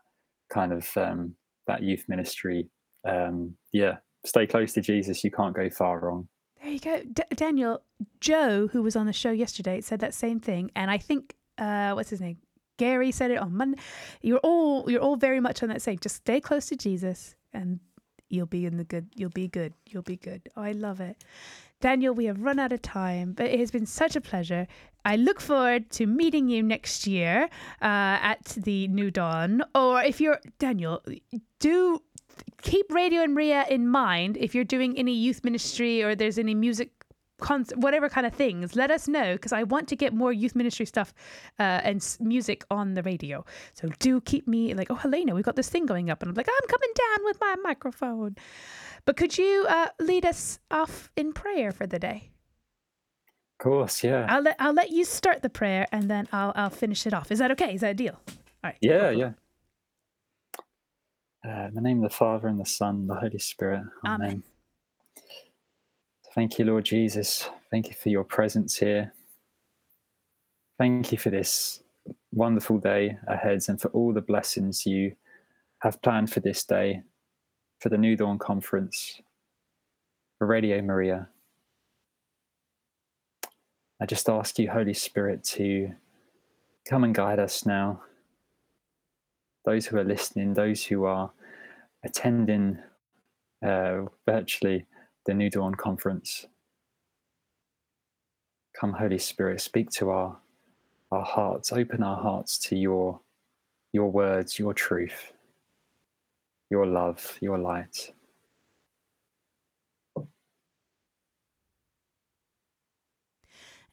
kind 0.53 0.73
of 0.73 0.87
um, 0.95 1.35
that 1.65 1.81
youth 1.81 2.03
ministry. 2.07 2.69
Um, 3.07 3.55
yeah, 3.73 3.97
stay 4.25 4.45
close 4.45 4.73
to 4.73 4.81
Jesus. 4.81 5.23
You 5.23 5.31
can't 5.31 5.55
go 5.55 5.69
far 5.71 5.99
wrong. 5.99 6.27
There 6.65 6.73
you 6.73 6.79
go, 6.79 6.99
D- 7.03 7.35
Daniel. 7.35 7.83
Joe, 8.21 8.67
who 8.71 8.81
was 8.81 8.95
on 8.95 9.05
the 9.05 9.13
show 9.13 9.29
yesterday, 9.29 9.81
said 9.81 9.99
that 9.99 10.15
same 10.15 10.39
thing, 10.39 10.71
and 10.75 10.89
I 10.89 10.97
think 10.97 11.35
uh, 11.59 11.91
what's 11.91 12.09
his 12.09 12.19
name? 12.19 12.37
Gary 12.77 13.11
said 13.11 13.29
it 13.29 13.37
on 13.37 13.55
Monday. 13.55 13.77
You're 14.23 14.39
all 14.39 14.89
you're 14.89 14.99
all 14.99 15.15
very 15.15 15.39
much 15.39 15.61
on 15.61 15.69
that 15.69 15.83
same. 15.83 15.99
Just 15.99 16.15
stay 16.15 16.41
close 16.41 16.65
to 16.69 16.75
Jesus, 16.75 17.35
and 17.53 17.79
you'll 18.29 18.47
be 18.47 18.65
in 18.65 18.77
the 18.77 18.83
good. 18.83 19.09
You'll 19.13 19.29
be 19.29 19.47
good. 19.47 19.73
You'll 19.85 20.01
be 20.01 20.17
good. 20.17 20.49
Oh, 20.57 20.63
I 20.63 20.71
love 20.71 21.01
it. 21.01 21.23
Daniel, 21.81 22.15
we 22.15 22.25
have 22.25 22.41
run 22.41 22.57
out 22.57 22.73
of 22.73 22.81
time, 22.81 23.33
but 23.33 23.45
it 23.45 23.59
has 23.59 23.69
been 23.69 23.85
such 23.85 24.15
a 24.15 24.21
pleasure. 24.21 24.65
I 25.05 25.15
look 25.15 25.39
forward 25.39 25.89
to 25.91 26.07
meeting 26.07 26.49
you 26.49 26.63
next 26.63 27.05
year 27.05 27.43
uh, 27.81 28.17
at 28.31 28.43
the 28.57 28.87
New 28.87 29.11
Dawn. 29.11 29.63
Or 29.75 30.01
if 30.01 30.19
you're 30.19 30.39
Daniel, 30.59 31.01
do 31.59 32.01
keep 32.63 32.91
Radio 32.91 33.21
and 33.21 33.33
Maria 33.33 33.65
in 33.69 33.87
mind 33.87 34.35
if 34.37 34.55
you're 34.55 34.63
doing 34.63 34.97
any 34.97 35.13
youth 35.13 35.43
ministry 35.43 36.03
or 36.03 36.15
there's 36.15 36.39
any 36.39 36.55
music 36.55 36.89
concert, 37.39 37.77
whatever 37.77 38.09
kind 38.09 38.25
of 38.25 38.33
things, 38.33 38.75
let 38.75 38.91
us 38.91 39.07
know 39.07 39.33
because 39.33 39.53
I 39.53 39.63
want 39.63 39.87
to 39.89 39.95
get 39.95 40.13
more 40.13 40.33
youth 40.33 40.55
ministry 40.55 40.85
stuff 40.85 41.13
uh, 41.59 41.81
and 41.83 42.17
music 42.19 42.63
on 42.71 42.93
the 42.93 43.03
radio. 43.03 43.45
So 43.73 43.89
do 43.99 44.21
keep 44.21 44.47
me 44.47 44.73
like, 44.73 44.89
oh, 44.89 44.95
Helena, 44.95 45.35
we've 45.35 45.45
got 45.45 45.55
this 45.55 45.69
thing 45.69 45.85
going 45.85 46.09
up. 46.09 46.21
And 46.21 46.29
I'm 46.29 46.35
like, 46.35 46.49
I'm 46.49 46.67
coming 46.67 46.89
down 46.95 47.25
with 47.25 47.37
my 47.39 47.55
microphone. 47.61 48.35
But 49.05 49.17
could 49.17 49.37
you 49.37 49.65
uh, 49.69 49.89
lead 49.99 50.25
us 50.25 50.59
off 50.71 51.11
in 51.15 51.33
prayer 51.33 51.71
for 51.71 51.85
the 51.85 51.99
day? 51.99 52.31
Of 53.59 53.63
course, 53.63 54.03
yeah. 54.03 54.25
I'll 54.29 54.41
let 54.41 54.55
I'll 54.59 54.73
let 54.73 54.91
you 54.91 55.05
start 55.05 55.41
the 55.41 55.49
prayer 55.49 55.87
and 55.91 56.09
then 56.09 56.27
I'll 56.31 56.51
I'll 56.55 56.69
finish 56.69 57.07
it 57.07 57.13
off. 57.13 57.31
Is 57.31 57.39
that 57.39 57.51
okay? 57.51 57.73
Is 57.73 57.81
that 57.81 57.91
a 57.91 57.93
deal? 57.93 58.19
All 58.27 58.35
right. 58.63 58.77
Yeah, 58.81 59.11
yeah. 59.11 59.31
Uh, 61.47 61.67
in 61.67 61.73
the 61.75 61.81
name 61.81 62.03
of 62.03 62.09
the 62.09 62.15
Father 62.15 62.47
and 62.47 62.59
the 62.59 62.65
Son, 62.65 62.95
and 62.95 63.09
the 63.09 63.15
Holy 63.15 63.39
Spirit. 63.39 63.83
Amen. 64.05 64.21
Amen. 64.21 64.43
Thank 66.33 66.59
you, 66.59 66.65
Lord 66.65 66.83
Jesus. 66.83 67.49
Thank 67.71 67.87
you 67.87 67.93
for 67.93 68.09
your 68.09 68.25
presence 68.25 68.75
here. 68.75 69.13
Thank 70.77 71.13
you 71.13 71.17
for 71.17 71.29
this 71.29 71.81
wonderful 72.33 72.77
day 72.79 73.17
ahead 73.27 73.63
and 73.69 73.79
for 73.79 73.87
all 73.89 74.11
the 74.11 74.21
blessings 74.21 74.85
you 74.85 75.15
have 75.79 76.01
planned 76.01 76.31
for 76.31 76.41
this 76.41 76.65
day, 76.65 77.03
for 77.79 77.87
the 77.87 77.97
New 77.97 78.17
Dawn 78.17 78.37
Conference, 78.37 79.21
for 80.37 80.47
Radio 80.47 80.81
Maria. 80.81 81.29
I 84.01 84.05
just 84.05 84.27
ask 84.29 84.59
you, 84.59 84.69
Holy 84.69 84.93
Spirit, 84.93 85.43
to 85.55 85.91
come 86.87 87.03
and 87.03 87.15
guide 87.15 87.39
us 87.39 87.65
now 87.65 88.01
those 89.65 89.87
who 89.87 89.97
are 89.97 90.03
listening, 90.03 90.53
those 90.53 90.85
who 90.85 91.05
are 91.05 91.31
attending 92.03 92.77
uh, 93.65 94.01
virtually 94.25 94.85
the 95.25 95.33
New 95.33 95.49
Dawn 95.49 95.73
conference. 95.75 96.45
Come, 98.79 98.93
Holy 98.93 99.17
Spirit, 99.17 99.61
speak 99.61 99.89
to 99.91 100.09
our 100.11 100.37
our 101.11 101.23
hearts, 101.23 101.71
open 101.71 102.03
our 102.03 102.21
hearts 102.21 102.57
to 102.57 102.75
your 102.75 103.19
your 103.93 104.11
words, 104.11 104.59
your 104.59 104.73
truth, 104.73 105.31
your 106.69 106.85
love, 106.85 107.37
your 107.41 107.57
light. 107.57 108.11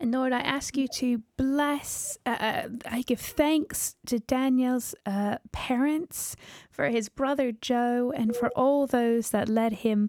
And 0.02 0.10
Lord, 0.10 0.32
I 0.32 0.40
ask 0.40 0.76
you 0.76 0.88
to 0.96 1.22
bless, 1.36 2.18
uh, 2.26 2.30
uh, 2.30 2.68
I 2.90 3.02
give 3.02 3.20
thanks 3.20 3.94
to 4.06 4.18
Daniel's 4.18 4.96
uh, 5.06 5.36
parents 5.52 6.34
for 6.72 6.88
his 6.88 7.08
brother 7.08 7.52
Joe 7.52 8.12
and 8.12 8.34
for 8.34 8.48
all 8.56 8.88
those 8.88 9.30
that 9.30 9.48
led 9.48 9.72
him 9.74 10.08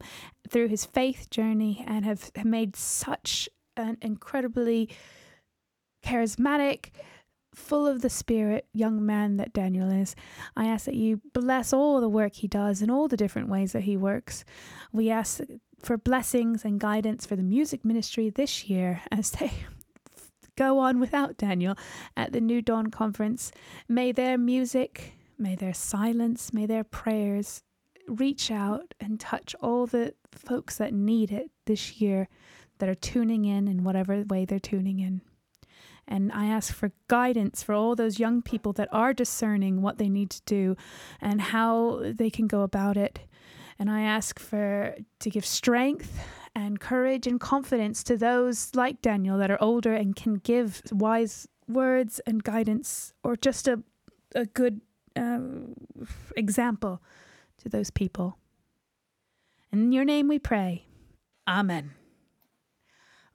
through 0.49 0.69
his 0.69 0.83
faith 0.83 1.29
journey 1.29 1.85
and 1.87 2.05
have 2.05 2.31
made 2.43 2.75
such 2.75 3.47
an 3.77 3.99
incredibly 4.01 4.89
charismatic, 6.03 6.89
full 7.53 7.85
of 7.85 8.01
the 8.01 8.09
Spirit 8.09 8.65
young 8.73 9.05
man 9.05 9.37
that 9.37 9.53
Daniel 9.53 9.91
is. 9.91 10.15
I 10.57 10.65
ask 10.65 10.85
that 10.85 10.95
you 10.95 11.21
bless 11.35 11.71
all 11.71 12.01
the 12.01 12.09
work 12.09 12.33
he 12.33 12.47
does 12.47 12.81
and 12.81 12.89
all 12.89 13.07
the 13.07 13.15
different 13.15 13.47
ways 13.47 13.73
that 13.73 13.83
he 13.83 13.95
works. 13.95 14.43
We 14.91 15.11
ask 15.11 15.39
for 15.83 15.97
blessings 15.97 16.65
and 16.65 16.79
guidance 16.79 17.27
for 17.27 17.35
the 17.35 17.43
music 17.43 17.85
ministry 17.85 18.31
this 18.31 18.67
year 18.67 19.01
as 19.11 19.31
they 19.31 19.51
go 20.55 20.79
on 20.79 20.99
without 20.99 21.37
Daniel 21.37 21.75
at 22.15 22.31
the 22.31 22.41
New 22.41 22.61
Dawn 22.61 22.87
conference. 22.87 23.51
May 23.87 24.11
their 24.11 24.37
music, 24.37 25.13
may 25.37 25.55
their 25.55 25.73
silence, 25.73 26.53
may 26.53 26.65
their 26.65 26.83
prayers 26.83 27.63
reach 28.07 28.51
out 28.51 28.93
and 28.99 29.19
touch 29.19 29.55
all 29.61 29.85
the 29.85 30.13
folks 30.31 30.77
that 30.77 30.93
need 30.93 31.31
it 31.31 31.49
this 31.65 32.01
year 32.01 32.27
that 32.79 32.89
are 32.89 32.95
tuning 32.95 33.45
in 33.45 33.67
in 33.67 33.83
whatever 33.83 34.23
way 34.27 34.45
they're 34.45 34.59
tuning 34.59 34.99
in. 34.99 35.21
And 36.07 36.31
I 36.33 36.47
ask 36.47 36.73
for 36.73 36.91
guidance 37.07 37.63
for 37.63 37.73
all 37.73 37.95
those 37.95 38.19
young 38.19 38.41
people 38.41 38.73
that 38.73 38.89
are 38.91 39.13
discerning 39.13 39.81
what 39.81 39.97
they 39.97 40.09
need 40.09 40.31
to 40.31 40.41
do 40.45 40.75
and 41.21 41.39
how 41.39 42.01
they 42.03 42.29
can 42.29 42.47
go 42.47 42.61
about 42.61 42.97
it. 42.97 43.19
And 43.79 43.89
I 43.89 44.01
ask 44.01 44.37
for 44.37 44.95
to 45.19 45.29
give 45.29 45.45
strength 45.45 46.19
and 46.55 46.79
courage 46.79 47.25
and 47.27 47.39
confidence 47.39 48.03
to 48.03 48.17
those 48.17 48.71
like 48.75 49.01
Daniel 49.01 49.37
that 49.37 49.51
are 49.51 49.61
older 49.61 49.93
and 49.93 50.15
can 50.15 50.35
give 50.35 50.81
wise 50.91 51.47
words 51.67 52.19
and 52.27 52.43
guidance 52.43 53.13
or 53.23 53.35
just 53.35 53.67
a, 53.67 53.81
a 54.35 54.45
good 54.45 54.81
uh, 55.15 55.39
example 56.35 57.01
to 57.57 57.69
those 57.69 57.89
people. 57.89 58.37
In 59.71 59.91
your 59.91 60.05
name 60.05 60.27
we 60.27 60.39
pray. 60.39 60.85
Amen. 61.47 61.91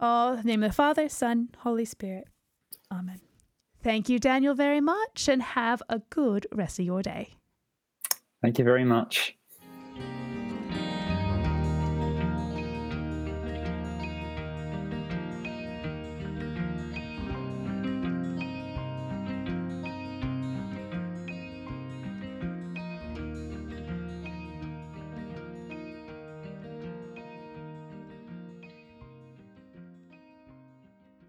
Oh, 0.00 0.36
the 0.36 0.44
name 0.44 0.62
of 0.62 0.70
the 0.70 0.74
Father, 0.74 1.08
Son, 1.08 1.48
Holy 1.58 1.84
Spirit. 1.84 2.28
Amen. 2.92 3.20
Thank 3.82 4.08
you, 4.08 4.18
Daniel, 4.18 4.54
very 4.54 4.80
much, 4.80 5.28
and 5.28 5.42
have 5.42 5.82
a 5.88 6.00
good 6.10 6.46
rest 6.52 6.78
of 6.78 6.84
your 6.84 7.02
day. 7.02 7.34
Thank 8.40 8.58
you 8.58 8.64
very 8.64 8.84
much. 8.84 9.36